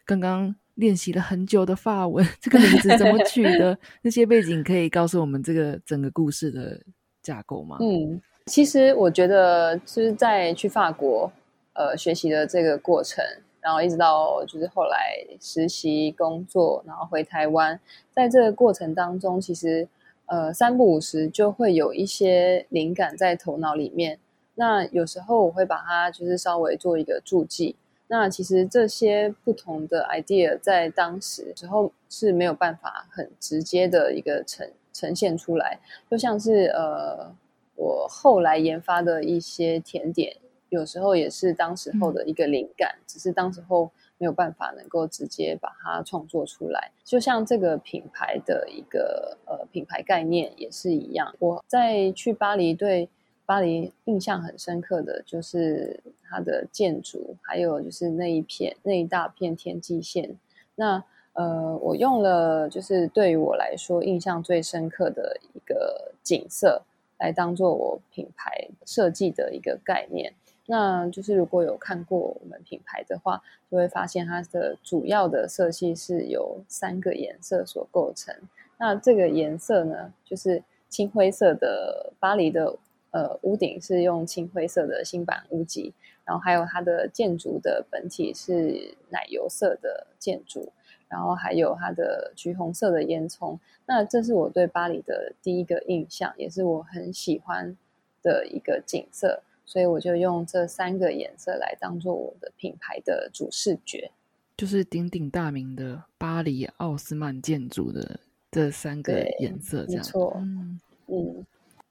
[0.06, 3.78] 刚刚练习了很久的发文， 这个名字怎么取的？
[4.02, 6.82] 那些背景可以告诉我们这个整个故事的
[7.22, 7.78] 架构吗？
[7.80, 11.32] 嗯，其实我觉得就是在去法国
[11.74, 13.24] 呃学习的这个过程，
[13.62, 17.80] 然后一直到就是后来实习工作，然后回台湾，
[18.12, 19.88] 在这个过程当中，其实
[20.26, 24.20] 呃三不五时就会有一些灵感在头脑里面。
[24.56, 27.76] 那有时候我会把它就是稍微做一个注记。
[28.08, 35.80] 那其实这些不同的 idea 在当时时候是没有办法很直接的一个呈呈现出来，
[36.10, 37.32] 就像是呃
[37.76, 40.36] 我后来研发的一些甜点，
[40.70, 46.92] 有时候也是当时候的一个灵感，只是当时候没有办法能够直接把它创作出来。
[47.04, 53.10] 就像这个品牌的一个呃品牌概念也是一样，我在去巴黎对。
[53.46, 60.38] 巴黎印象很深刻的就是它的建筑，还有就是那一片那一大片天际线。
[60.76, 61.04] 那
[61.34, 66.84] 呃，我用了就是对于我来说印象最深刻的一个景色
[67.18, 70.32] 来当做我品牌设计的一个概念。
[70.70, 73.42] 那就是如果有看过我们品牌的话，
[73.72, 78.36] 就会发现它的主要的色系是由三个颜色所构成。
[78.78, 82.78] 那这个颜色呢，就是青灰色的巴黎的。
[83.12, 85.92] 呃，屋顶是用青灰色的新板屋脊，
[86.24, 90.72] 然后还有它的建筑的本体是奶油色的建筑，
[91.08, 93.58] 然后还有它的橘红色的烟囱。
[93.88, 97.76] 那这是我对巴黎的第一个印象，也是我很喜欢
[98.22, 104.12] 的一个景色，所以我就用这三个颜色来当做我的品牌的主视觉，
[104.58, 110.04] 就是鼎鼎大名的巴黎奥斯曼建筑的这三个颜色，这样。
[110.04, 111.46] 没错，嗯嗯。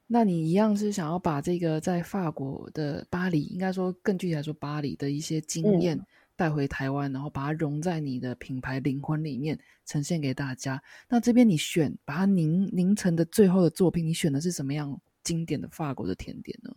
[0.08, 5.96] 那你一样是想要把这个在法国的巴黎，应该说更具体来说，巴黎的一些经验
[6.34, 9.56] 带回台湾，然后把它融在你的品牌灵魂里面，
[9.86, 10.82] 呈现给大家。
[11.08, 16.74] 那这边你选把它凝凝成的最后的作品，你选的是什么样经典的法国的甜点呢？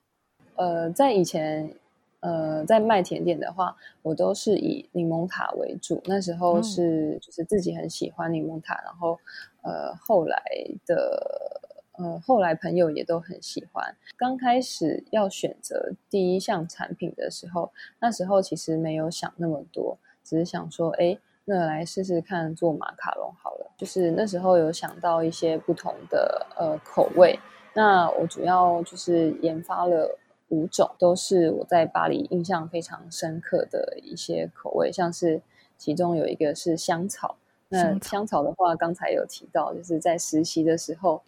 [0.62, 1.74] 呃，在以前，
[2.20, 6.00] 呃，在卖甜点的话，我都是以柠檬塔为主。
[6.06, 9.18] 那时候是就是自己很喜欢柠檬塔，然后
[9.64, 10.44] 呃，后来
[10.86, 11.60] 的。
[11.98, 13.96] 呃，后来朋友也都很喜欢。
[14.18, 23.72] 刚开始要选择第一项产品的时候，那时候其实没有想那么多，只是想说，哎，那来试试看做马卡龙好了。
[23.78, 27.38] 就是那时候有想到一些不同的呃口味，
[27.76, 30.18] 那我主要就是研发了
[30.52, 35.42] 五种，都是我在巴黎印象非常深刻的一些口味，像是
[35.78, 37.36] 其中有一个是香草。
[37.74, 41.22] 那香草的话，刚才有提到，就是在实习的时候，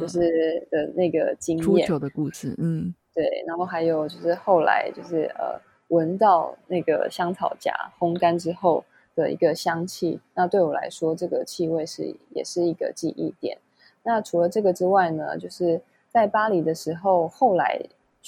[0.00, 3.44] 就是的那个经验的故事，嗯，对。
[3.48, 8.84] 然后还有就是后来就是呃，闻到那个香草荚烘干之后
[9.16, 13.58] 的一个香气，那对我来说，这个气味是也是一个记忆点。
[14.04, 17.76] 那除了这个之外呢，就是在巴黎的时候，后来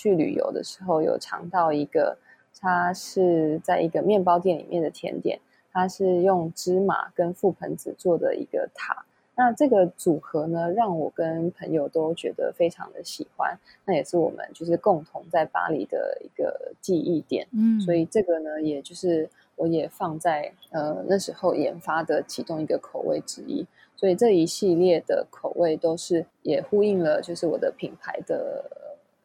[0.01, 2.16] 去旅游的时候，有尝到一个，
[2.59, 5.38] 它是在一个面包店里面的甜点。
[5.72, 9.05] 它是用芝麻跟覆盆子做的一个塔，
[9.36, 17.46] 那这个组合呢，让我跟朋友都觉得非常的喜欢，那也是我们就是共同在巴黎的一个记忆点。
[17.53, 28.64] 嗯，所以这个呢，也就是我也放在呃那时候研发的其中一个口味之一，所以这一系列的口味都是也呼应了就是我的品牌的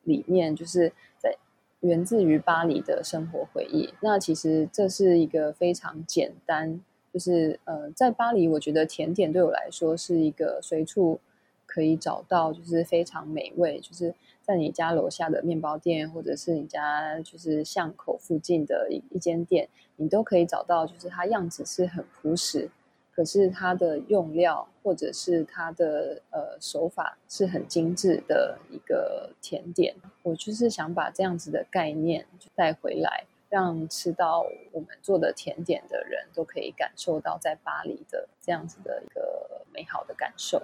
[0.06, 1.38] 理念，就是在。
[1.82, 3.94] 源自于巴黎的生活回忆。
[4.02, 6.82] 那其实这是一个非常简单，
[7.14, 11.20] 就是呃，在巴黎，我觉得甜点对我来说是一个随处
[11.68, 13.80] 可以找到，就是非常美味。
[13.82, 22.68] 就是在你家楼下的面包店，或者是你家就是巷口附近的一一间店，你都可以找到，就是它样子是很朴实。
[23.16, 40.62] 可是它的用料或者是它的呃手法是很精致的一个甜点，我就是想把这样子的概念带回来，让吃到我们做的甜点的人都可以感受到在巴黎的这样子的一个美好的感受。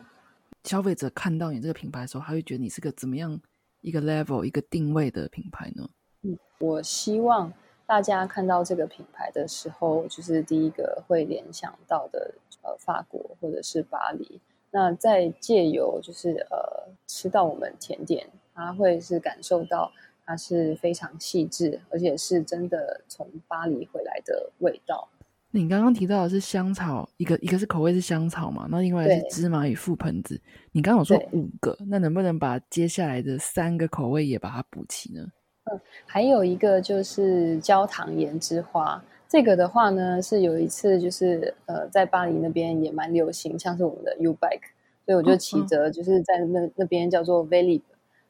[0.66, 3.40] 消费者看到你这个品牌的时候，他会觉得你是个怎么样
[3.80, 5.90] 一个 level 一个定位的品牌呢？
[6.24, 7.54] 嗯，我希望。
[7.92, 14.40] 大家看到这个品牌的时候，就是第一个会联想到的，呃，法国或者是巴黎。
[14.72, 18.26] 那在借由就是呃吃到我们甜点，
[18.56, 19.92] 他会是感受到
[20.26, 25.10] 它是非常细致，而且是真的从巴黎回来的味道。
[25.50, 28.70] 你刚刚提到的是香草，一个一个是口味是香草嘛？
[28.72, 30.40] 那另外是芝麻与覆盆子。
[30.72, 35.28] 你刚刚有说五个，那能不能把接下来的三个口味也把它补齐呢？
[35.72, 44.72] 嗯，还有一个就是焦糖盐之花，这个的话呢，是有一次就是呃，在巴黎那边也蛮流行，像是我们的 U bike，
[45.06, 47.82] 所以我就骑着就是在那那边叫做 Velib，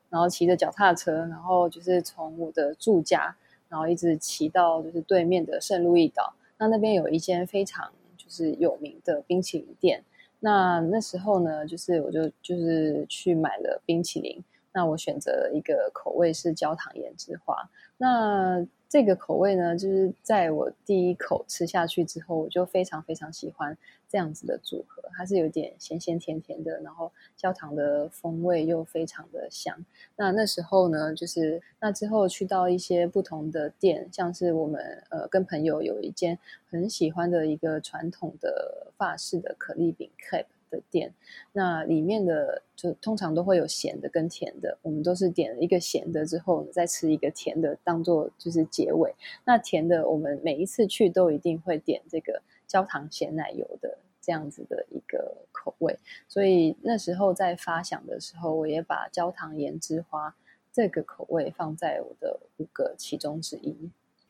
[0.10, 3.36] 然后骑着脚踏车，然后就是从我的住家，
[3.70, 6.34] 然后一直骑到就是对面的圣路易岛。
[6.58, 10.04] 那那边有一间非常就是有名的冰淇淋店。
[10.40, 14.44] 那那时候呢，就是我就就是去买了冰淇淋。
[14.74, 17.70] 那我选择了一个口味是焦糖盐之花。
[17.98, 23.78] 那这个口味呢，就是在我第一口吃下去之后，我就非常非常喜欢
[24.10, 25.02] 这样子的组合。
[25.16, 29.86] 它是有点咸咸甜甜的，然后焦糖的风味又非常的香。
[30.18, 36.38] 那那时候呢，就是那之后去到一些不同的店，像是我们呃跟朋友有一间
[36.70, 40.46] 很喜欢的一个传统的法式的可丽饼 cape，。
[40.72, 41.14] 的店，
[41.52, 49.14] 那里面的就通常都会有咸的跟甜的，我们都是点了一个咸的之后，再吃一个甜的，当做就是结尾。
[49.46, 56.00] 那甜的，我们每一次去都一定会点这个焦糖咸奶油的这样子的一个口味。
[56.28, 60.34] 所以那时候在发想的时候，我也把焦糖盐之花
[60.72, 63.76] 这个口味放在我的五个其中之一。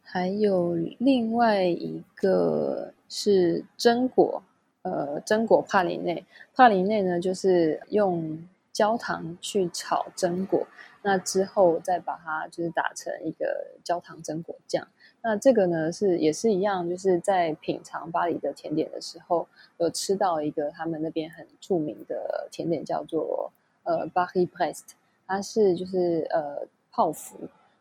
[0.04, 4.44] 还有另外一个是榛果。
[4.84, 6.26] 呃，榛果帕林内，
[6.56, 10.66] 帕林内呢，就是用焦糖去炒榛果，
[11.04, 14.88] 那之后再把它就是打成一个焦糖榛果酱。
[15.22, 23.52] 那这个呢是也是一样，就是在品尝巴黎的甜点的时候，有吃到一个他们那边很著名的甜点，叫做
[23.84, 24.96] 呃 b a r i p r e s t
[25.28, 27.38] 它是就是呃泡芙，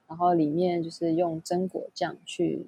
[0.06, 2.66] 然后里面就是用榛果酱去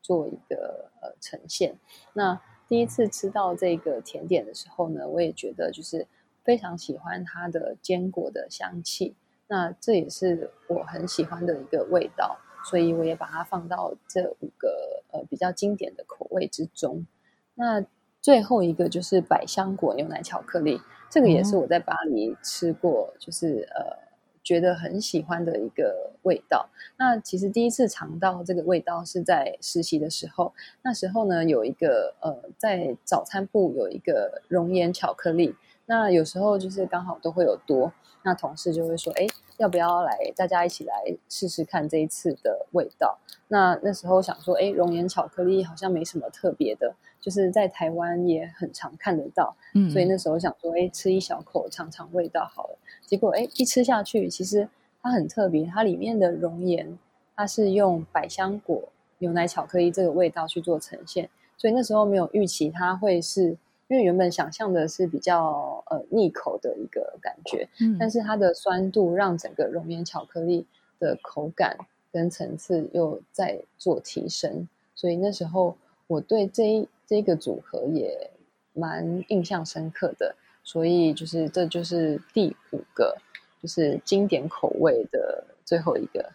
[0.00, 1.74] 做一个呃呈现。
[2.12, 2.40] 那
[2.72, 6.06] 第一次吃到这个甜点的时候呢，我也觉得就是
[6.42, 9.14] 非常喜欢它的坚果的香气。
[9.46, 17.06] 那这也是我很喜欢的一个味道，所以我也把它放到这五个呃比较经典的口味之中。
[17.54, 17.84] 那
[18.22, 24.11] 最后一个就是百香果牛奶巧克力，这个也是我在巴黎吃过，就是呃。
[24.42, 26.68] 觉得很喜欢的一个味道。
[26.96, 30.52] 那其实第一次尝到这个味道是在实习的时候。
[30.82, 35.54] 那时候呢，有一个呃，在早餐部有一个熔岩巧克力。
[35.86, 39.26] 那有时候就是刚好都会有多，那同事就会说：“哎，
[39.58, 40.16] 要不要来？
[40.36, 40.94] 大家一起来
[41.28, 54.68] 试试看这一次的味道。”那那时候想说：“哎，熔岩巧克力好像没什么特别的，就是在台湾也很常看得到。”嗯，所以那时候想说：“哎，吃一小口尝尝味道好了。”结果哎，一吃下去，其实
[55.02, 56.98] 它很特别，它里面的熔岩
[57.36, 58.88] 它是用百香果
[59.18, 63.56] 牛奶巧克力这个味道去做呈现，所以那时候没有预期它会是。
[63.92, 70.64] 因为原本想象的是比较呃腻口的一个感觉，嗯，但是它的酸度让整个熔岩巧克力
[70.98, 71.76] 的口感
[72.10, 75.76] 跟层次又在做提升，所以那时候
[76.06, 78.30] 我对这一这个组合也
[78.72, 80.34] 蛮印象深刻的，
[80.64, 83.14] 所以就是这就是第五个
[83.60, 86.32] 就是经典口味的最后一个。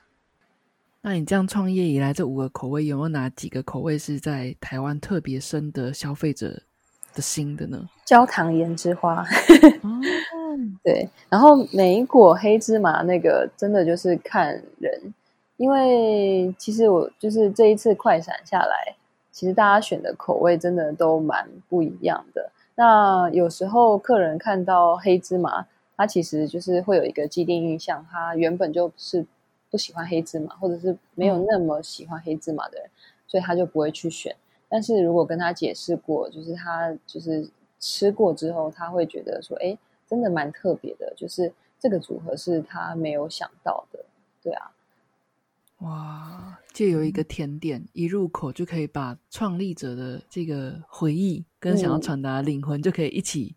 [1.01, 6.61] 那你这样创业以来，这五个口味有没有哪几个口味是在台湾特别深的消费者？
[7.21, 7.87] 新的呢？
[8.05, 9.25] 焦糖盐之花，
[10.83, 15.13] 对，然后莓果黑芝麻那个真的就是看人，
[15.57, 18.95] 因为其实我就是这一次快闪下来，
[19.31, 22.49] 其实大家选的口味真的都蛮不一样的。
[22.75, 25.65] 那有时候客人看到黑芝麻，
[25.97, 29.25] 他其实就是会有一个既定印象，他原本就是
[29.69, 32.89] 不喜欢黑芝麻，或者是没有那么喜欢黑芝麻的人，
[33.27, 34.33] 所以他就不会去选。
[34.69, 37.49] 但是如果跟他解释过，就是他就是
[37.79, 44.05] 吃过之后，他会觉得说，哎，真的蛮特别的，就是这个组合是他没有想到的，
[44.41, 44.71] 对啊。
[45.79, 53.55] 哇，借由一个甜点一入口，就可以把创立者的这个回忆跟想要传达的灵魂就可以一起。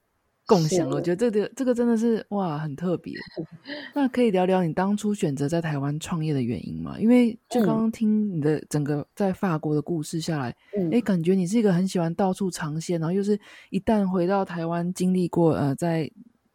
[0.50, 3.14] 共享，我觉得这个这个真的是哇，很特别。
[3.94, 6.98] 那可以聊聊你当初选择在台湾创业的原因吗？
[6.98, 10.56] 因为就刚刚听你的整个在法国的故事下来，
[10.90, 13.38] 哎，感觉你是一个很喜欢到处尝鲜，然后又是
[13.70, 16.10] 一旦回到台湾经历过呃在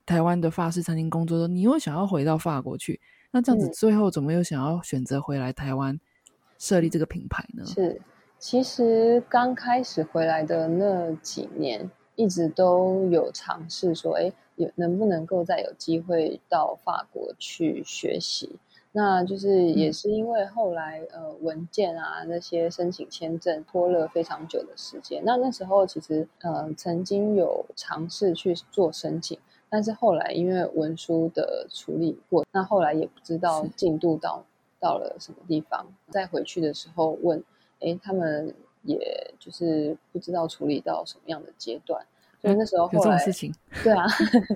[0.06, 3.00] 台湾的法式餐厅工作的，你又想要回到法国去，
[3.32, 5.98] 那这样子最后怎么又想要选择回来台湾
[6.58, 7.64] 设立这个品牌呢？
[7.66, 8.02] 是，
[8.38, 11.90] 其实刚开始回来的那几年。
[12.16, 18.56] 一直都有尝试说，哎，有能不能够再有机会到法国去学习？
[18.92, 25.22] 那就是也是因为后来呃文件啊那些申请签证拖了非常久的时间。
[25.26, 29.38] 那那时候其实呃曾经有尝试去做申请，
[29.70, 34.46] 但是后来因为文书的处理过，那后来也不知道进度到
[34.80, 35.86] 到了什么地方。
[36.10, 37.44] 再回去的时候问，
[37.82, 38.56] 哎，他们。
[38.86, 42.06] 也就是不知道处理到什么样的阶段，
[42.42, 44.06] 所以那时候后来事情，对啊，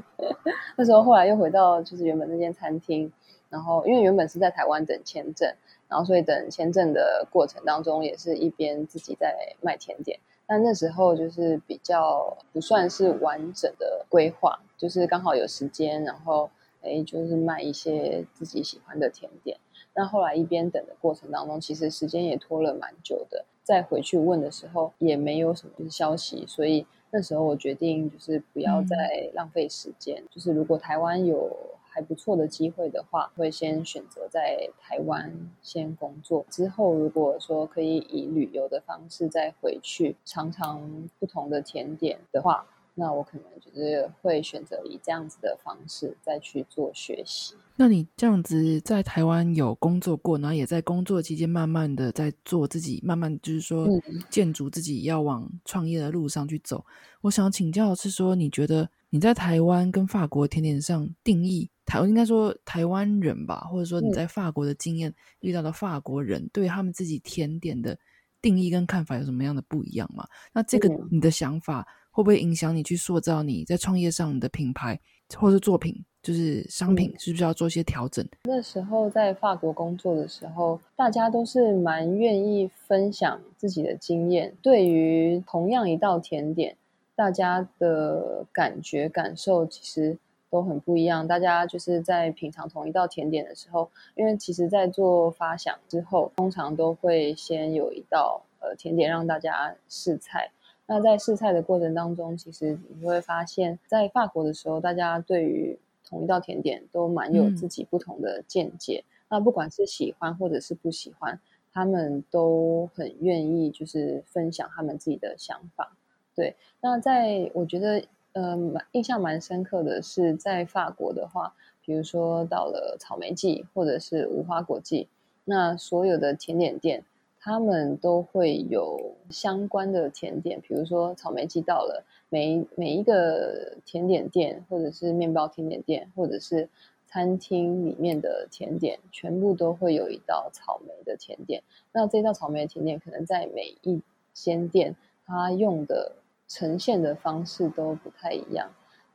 [0.77, 3.11] 那时候后来又回到就是原本那间餐厅，
[3.49, 5.53] 然后因为原本是在台湾等签证，
[5.87, 10.19] 然后所以等签证的过程当中，也是一边自己在卖甜点。
[10.45, 16.49] 但那时候就是比较不算是完整的规划，就是刚好有时间，然后
[16.81, 19.59] 哎，就是卖一些自己喜欢的甜点。
[19.93, 23.45] 那后来一边等的过程当中，其实时间也拖了蛮久的。
[23.69, 30.23] 再回去问的时候，也没有什么消息，所以那时候我决定就是不要再浪费时间。
[30.31, 36.43] 就是如果台湾有还不错的机会的话，会先选择在台湾先工作。
[36.49, 42.65] 之后如果说可以以旅游的方式再回去尝尝不同的甜点的话。
[42.99, 47.55] 那我可能就是会选择以这样子的方式再去做学习。
[47.77, 53.87] 那你这样子在台湾有工作过，然后也在工作期间慢慢的在做自己，慢慢就是说
[54.29, 56.85] 建筑自己要往创业的路上去走。
[57.21, 67.97] 我想请教是说，你觉得你在台湾跟法国甜点上定义台，应该说台湾人吧，或者说你在法国的经验遇到的法国人对他们自己甜点的
[68.41, 70.27] 定义跟看法有什么样的不一样吗？
[70.51, 71.87] 那这个你的想法？
[72.11, 74.99] 会不会影响你去塑造你在创业上的品牌，
[75.37, 78.27] 或是作品，就是商品，是不是要做一些调整？
[78.43, 84.53] 那时候在法国工作的时候，大家都是蛮愿意分享自己的经验。
[84.61, 86.75] 对于同样一道甜点，
[87.15, 90.17] 大家的感觉感受其实
[90.49, 91.27] 都很不一样。
[91.27, 100.51] 大家就是在品尝同一道甜点的时候，因为其实在做发想之后，通常都会先有一道呃甜点让大家试菜。
[100.91, 109.03] 那在试菜的过程当中，其实你会发现，在法国的时候，大家对于同一道甜点都蛮有自己不同的见解。
[109.29, 111.39] 那不管是喜欢或者是不喜欢，
[111.71, 115.95] 他们都很愿意就是分享他们自己的想法。
[116.33, 121.53] 对，那在我觉得，呃，蛮印象蛮深刻的是，在法国的话，
[121.85, 125.07] 比如说到了草莓季或者是无花果季，
[125.45, 127.03] 那所有的甜点店。
[127.41, 136.67] 他们都会有相关的甜点，比如说草莓季到了，每每一个甜点店，或者是面包甜点店，或者是
[137.07, 141.63] 餐厅里面的甜点，全部都会有一道草莓的甜点。
[141.93, 144.01] 那这道草莓的甜点可能在每一
[144.33, 146.11] 间店，它用的
[146.47, 148.69] 呈现的方式都不太一样。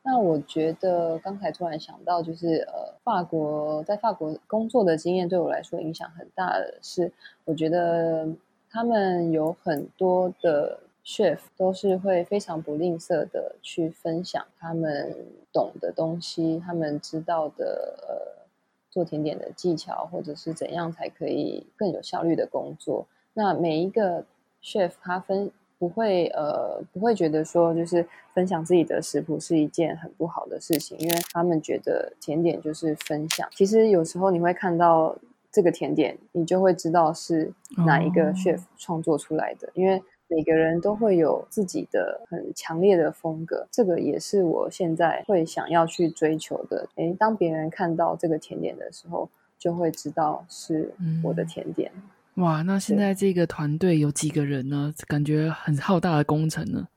[0.06, 7.10] 那我觉得刚才突然想到，就是呃，法国在法国工作的经验对我来说影响很大的是，
[7.46, 8.28] 我觉得
[8.68, 15.16] 他们有很多的 chef 都是会非常不吝啬的去分享他们
[15.50, 18.46] 懂的东西，他们知道的呃
[18.90, 23.06] 做甜点的技巧，或者是怎样才可以更有效率的工作。
[23.32, 24.26] 那每一个
[24.62, 25.50] chef 他分。
[25.84, 33.46] 不会，呃，不会觉得说就是分享自己的食谱是一件很不好的事情，因为他们觉得甜点就是分享。
[33.50, 35.14] 其实有时候你会看到
[35.52, 37.52] 这个甜点，你就会知道是
[37.86, 43.66] 哪一个 chef 创作出来的，因为每个人都会有自己的很强烈的风格。
[43.70, 46.88] 这个也是我现在会想要去追求的。
[46.94, 49.28] 诶，当别人看到这个甜点的时候，
[49.58, 51.92] 就会知道是我的甜点。
[52.36, 54.92] 哇，那现在这个团队有几个人呢？
[55.06, 56.88] 感觉很浩大的工程呢。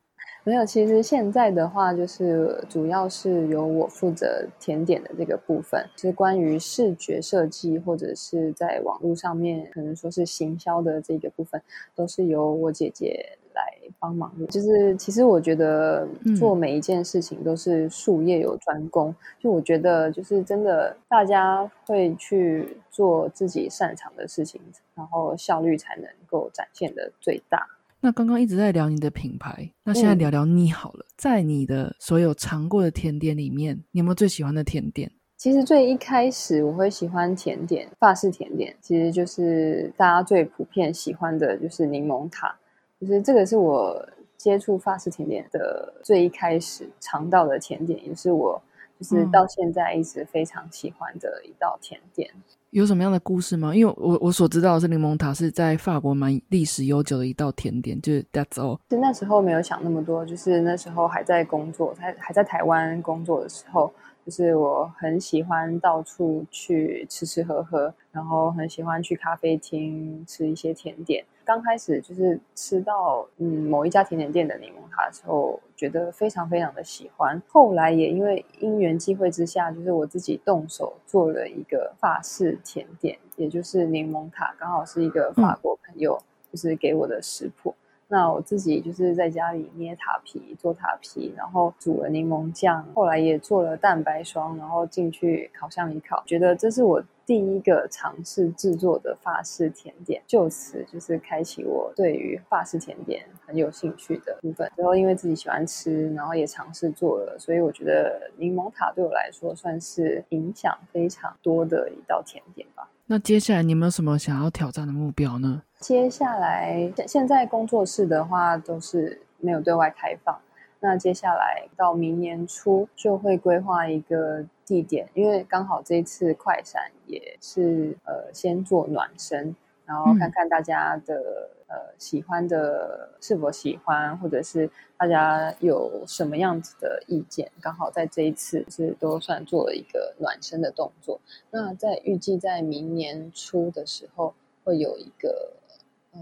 [0.43, 11.61] 没有，其实现在的话，就是主要是由我负责甜点的这个部分，就是关于视觉设计或者是在网络上面可能说是行销的这个部分，
[11.93, 13.37] 都是由我姐姐。
[13.57, 19.13] 来帮忙，就是其实我觉得做每一件事情都是术业有专攻。
[19.39, 24.61] 就我觉得，就是真的，大家会去做自己擅长的事情，
[24.93, 27.67] 然后效率才能够展现的最大。
[27.99, 31.03] 那刚刚一直在聊你的品牌，那现在聊聊你好了。
[31.17, 35.11] 在你的所有尝过的甜点里面，你有没有最喜欢的甜点？
[35.35, 42.55] 其实最一开始我会喜欢甜点，法式甜点，其实就是大家最普遍喜欢的就是柠檬塔。
[42.99, 48.61] 就是这个是我接触法式甜点的最一开始尝到的甜点，也是我
[48.99, 52.29] 就是到现在一直非常喜欢的一道甜点。
[52.71, 53.73] 有什么样的故事吗？
[53.73, 58.79] 因为我我所知道的是柠檬塔是在法国蛮历史悠久的一道甜点，就是 That's all。
[58.89, 63.93] 是那时候没有想那么多，就是那时候还在工作，还还在台湾工作的时候。
[64.25, 71.23] 就是我很喜欢到处去吃吃喝喝，然后很喜欢去咖啡厅吃一些甜点。
[71.47, 77.41] 刚开始就是吃到嗯某一家甜点店的柠檬塔的时候，觉得非常非常的喜欢。
[77.47, 86.21] 后来也因为因缘际会之下，就是我自己动手做了一个法式甜点，也就是柠檬塔，刚好是一个法国朋友
[86.51, 87.73] 就是给我的食谱。
[88.07, 97.03] 那我自己就是在家里捏塔皮、做塔皮，然后煮了柠檬酱，后来也做了蛋白霜，然后进去烤箱里烤，觉得这是我。
[97.27, 104.71] 第一个尝试制作的法式甜点，就此就是开启我对于法式甜点很有兴趣的部分。
[104.77, 112.89] 然后因为自己喜欢吃，然后也尝试做了，所以我觉得柠檬塔对我来说算是影响非常多的一道甜点吧。
[113.07, 115.63] 那接下来你们有什么想要挑战的目标呢？
[115.79, 120.39] 接下来现现在工作室的话都是没有对外开放。
[120.79, 129.55] 那接下来到明年初就会规划一个地点，因为刚好这一次快闪也是呃先做暖身，
[129.85, 141.19] 然后看看大家的呃喜欢的是否喜欢，或者是大家有什么样子的意见，刚好在这一次是都算做了一个暖身的动作。
[141.51, 145.53] 那在预计在明年初的时候会有一个。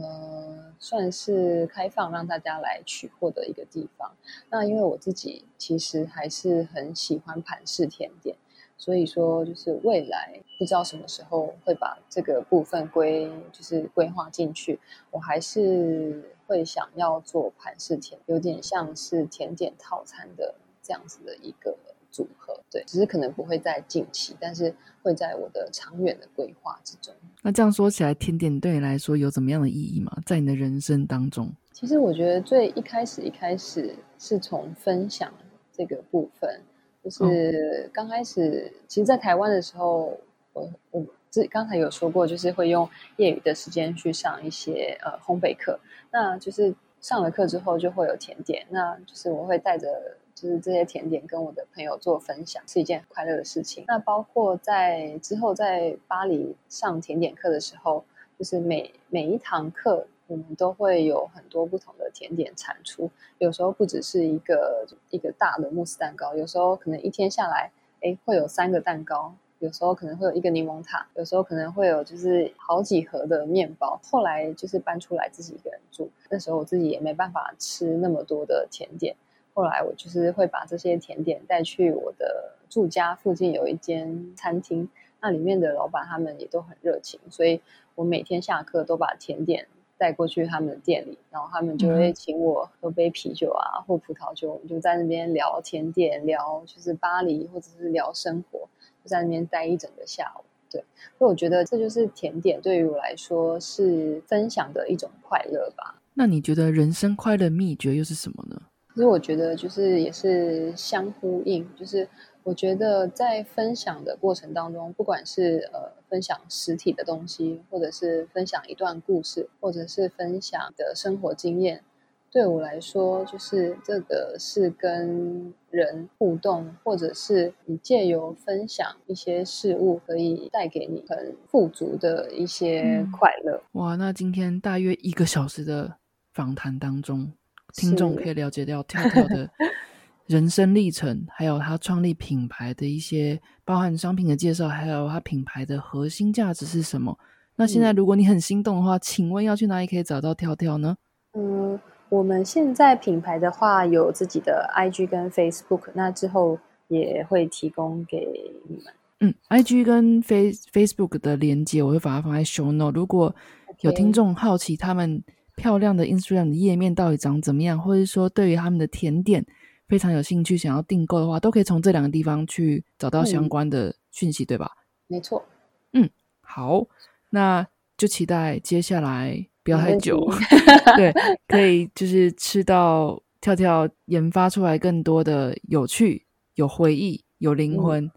[0.02, 4.12] 呃，算是开放让大家来取货的一个地方。
[4.50, 8.36] 那因为我自己其实还是很喜欢盘式甜点，
[8.78, 14.80] 所以说就是未来不知道什么时候会把这个部分规就是规划进去。
[15.12, 21.78] 我还是会想要做盘式甜，有点像是甜点套餐的这样子的一个。
[22.16, 27.13] 组合对，只是可能不会在近期，但是会在我的长远的规划之中。
[27.41, 30.18] 那这样说起来，甜点对你来说有怎么样的意义吗？
[30.26, 31.51] 在你的人生当中？
[31.74, 35.30] 其实我觉得最一开始，一开始是从分享
[35.74, 36.61] 这个部分，
[37.03, 40.18] 就是刚开始，其实，在台湾的时候，
[40.53, 45.78] 我我这刚才有说过，就是会用业余的时间去上一些呃烘焙课，
[46.13, 49.89] 那就是上了课之后就会有甜点，那就是我会带着。
[50.36, 53.86] 就是这些甜点跟我的朋友做分享是一件很快乐的事情。
[53.88, 58.04] 那包括在之后在巴黎上甜点课的时候，
[58.38, 63.10] 就是每每一堂课我们都会有很多不同的甜点产出。
[63.38, 67.72] 有时候不只是一个一个大的慕斯蛋糕，有时候可能一天下来，
[68.02, 69.34] 哎，会有三个蛋糕。
[69.60, 73.98] 有时候可能会有一个柠檬塔，有时候可能会有就是好几盒的面包。
[74.04, 79.16] 后来就是搬出来自己一个人住，那时候我自己也没办法吃那么多的甜点。
[79.56, 84.89] 后来我就是会把这些甜点带去我的住家附近有一间餐厅，
[85.22, 87.62] 那里面的老板他们也都很热情，所以
[87.95, 89.66] 我每天下课都把甜点
[89.97, 98.68] 带过去他们的店里，然后他们就会请我喝杯啤酒啊或葡萄酒，我们就在那边聊甜点，聊就是巴黎或者是聊生活，
[99.01, 100.43] 就在那边待一整个下午。
[100.70, 100.84] 对，
[101.18, 106.01] 所以我觉得这就是甜点对于我来说是分享的一种快乐吧。
[106.14, 108.62] 那你觉得人生快乐秘诀又是什么呢？
[108.96, 112.08] 其实我觉得就是也是相呼应，就是
[112.43, 121.84] 我觉得在分享的过程当中，不管是呃分享实体的东西，或者是分享一段故事，或者是分享的生活经验，
[122.32, 133.62] 对我来说，就是这个是跟人互动，或者是你借由分享一些事物，可以带给你很富足的一些快乐。
[133.74, 135.98] 哇，那今天大约一个小时的
[136.34, 137.34] 访谈当中。
[137.76, 139.50] 听众可以了解到跳跳的
[140.28, 147.16] 人生历程，还有他创立品牌的一些包含商品的介绍，还有他品牌的核心价值是什么。
[147.58, 150.98] 那现在如果你很心动的话，请问要去哪里可以找到跳跳呢？
[151.38, 156.58] 嗯，我们现在品牌的话有自己的 IG 跟 Facebook，那之后
[156.88, 158.28] 也会提供给
[158.68, 158.86] 你们。
[159.20, 163.00] 嗯，IG 跟 Face Facebook 的连接我会把它放在 Show Note。
[163.00, 163.36] 如果
[163.82, 165.24] 有听众好奇他们。
[165.56, 169.45] 漂亮的 Instagram 的页面到底长怎么样，或者说对于他们的甜点
[169.88, 174.72] 非常有兴趣，想要订购的话，都可以从这两个地方去找到相关的讯息，对吧？
[175.08, 175.45] 没错。
[175.93, 176.10] 嗯，
[176.41, 176.86] 好，
[177.30, 177.66] 那
[177.97, 180.20] 就期待接下来不要太久，
[180.97, 181.14] 对，
[181.47, 186.26] 可以就是吃到跳跳研发出来更多的有趣、
[186.56, 188.12] 有回忆、有灵魂，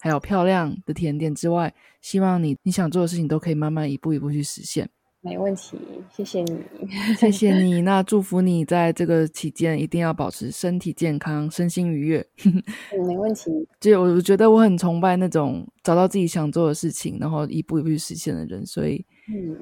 [0.00, 4.88] 还有漂亮的甜点之外，希望你你想做的事情都可以慢慢一步一步去实现。
[5.24, 5.78] 没问题，
[6.14, 6.58] 谢谢你，
[7.16, 7.80] 谢谢你。
[7.82, 12.24] 那祝福你在这个期间一定要保持身体健康、身心愉悦。
[13.08, 13.50] 没问题。
[13.80, 18.66] 就我觉得我很崇拜那种找到自己想做的事情，然后一步一步去实现的人。
[18.66, 19.02] 所以，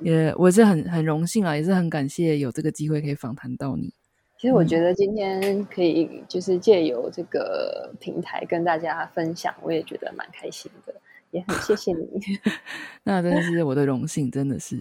[0.02, 3.94] 也我是很很荣幸啊，也是很感谢有这个机会可以访谈到你。
[4.40, 10.92] 其实我觉得今天可以就是借由这个平台跟大家分享，我也觉得蛮开心的。
[11.32, 11.98] 也很谢谢你。
[13.02, 14.78] 那真的是我的荣幸，真的是、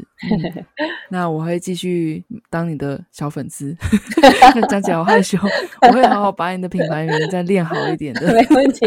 [1.09, 3.75] 那我会继续当你的小粉丝，
[4.69, 5.39] 讲起来好害羞。
[5.81, 8.85] 我会好好把你的品牌名再练好一点的，没问题。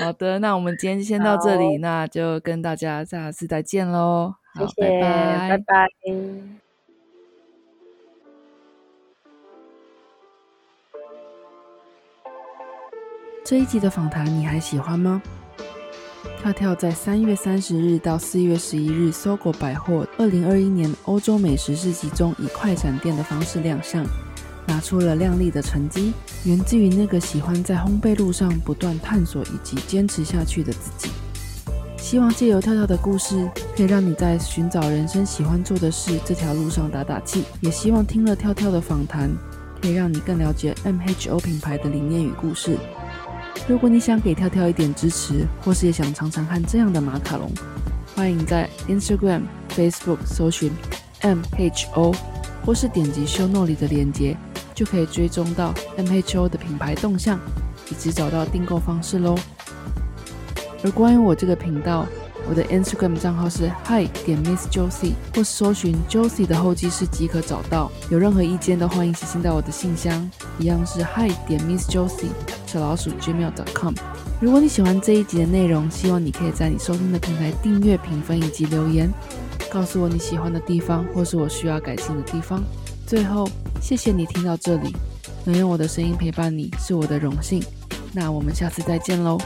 [0.00, 4.34] 好的，那我们今天先到这里，那就跟大家下次再见喽。
[4.56, 5.48] 谢谢，拜拜。
[5.48, 5.88] 拜拜
[13.42, 15.20] 这一集的访谈你还喜欢吗？
[16.42, 24.02] 跳跳在三月三十日到四月十一日，搜狗百货二零二一年欧洲美食市集中以快闪店的方式亮相，
[24.66, 26.14] 拿出了亮丽的成绩，
[26.44, 31.10] 源自于那个喜欢在烘焙路上不断探索以及坚持下去的自己。
[31.98, 37.44] 希望借由跳跳的故事，可以让你在寻找人生喜欢做的事这条路上打打气。
[37.60, 39.30] 也希望听了跳跳的访谈，
[39.82, 42.78] 可以让你更了解 MHO 品牌的理念与故事。
[43.70, 47.48] 如果你想给跳跳一点支持，或是也想尝尝看这样的马卡龙，
[48.16, 50.72] 欢迎在 Instagram、Facebook 搜寻
[51.22, 52.16] MHO，
[52.66, 54.36] 或是点击 Show Note 里的链接，
[54.74, 57.38] 就可以追踪到 MHO 的品牌动向，
[57.92, 59.38] 以及找到订购方式喽。
[60.82, 62.04] 而关于我这个频道，
[62.48, 67.90] 我的 Instagram 账号是 Hi 点 Miss Josie，或搜寻 Josie 的候机室即可找到。
[68.10, 70.28] 有任何意见都欢迎写信到我的信箱，
[70.58, 72.30] 一样是 Hi 点 Miss Josie
[72.66, 73.94] 小老鼠 gmail.com。
[74.40, 79.10] 如果你喜欢这一集的内容，希望你可以在你收听的平台订阅、评分以及留言，
[79.70, 82.62] 告诉我你喜欢的地方，或是我需要改进的地方。
[83.06, 83.48] 最后，
[83.80, 84.96] 谢谢你听到这里，
[85.44, 87.62] 能用我的声音陪伴你是我的荣幸。
[88.12, 89.38] 那我们下次再见喽。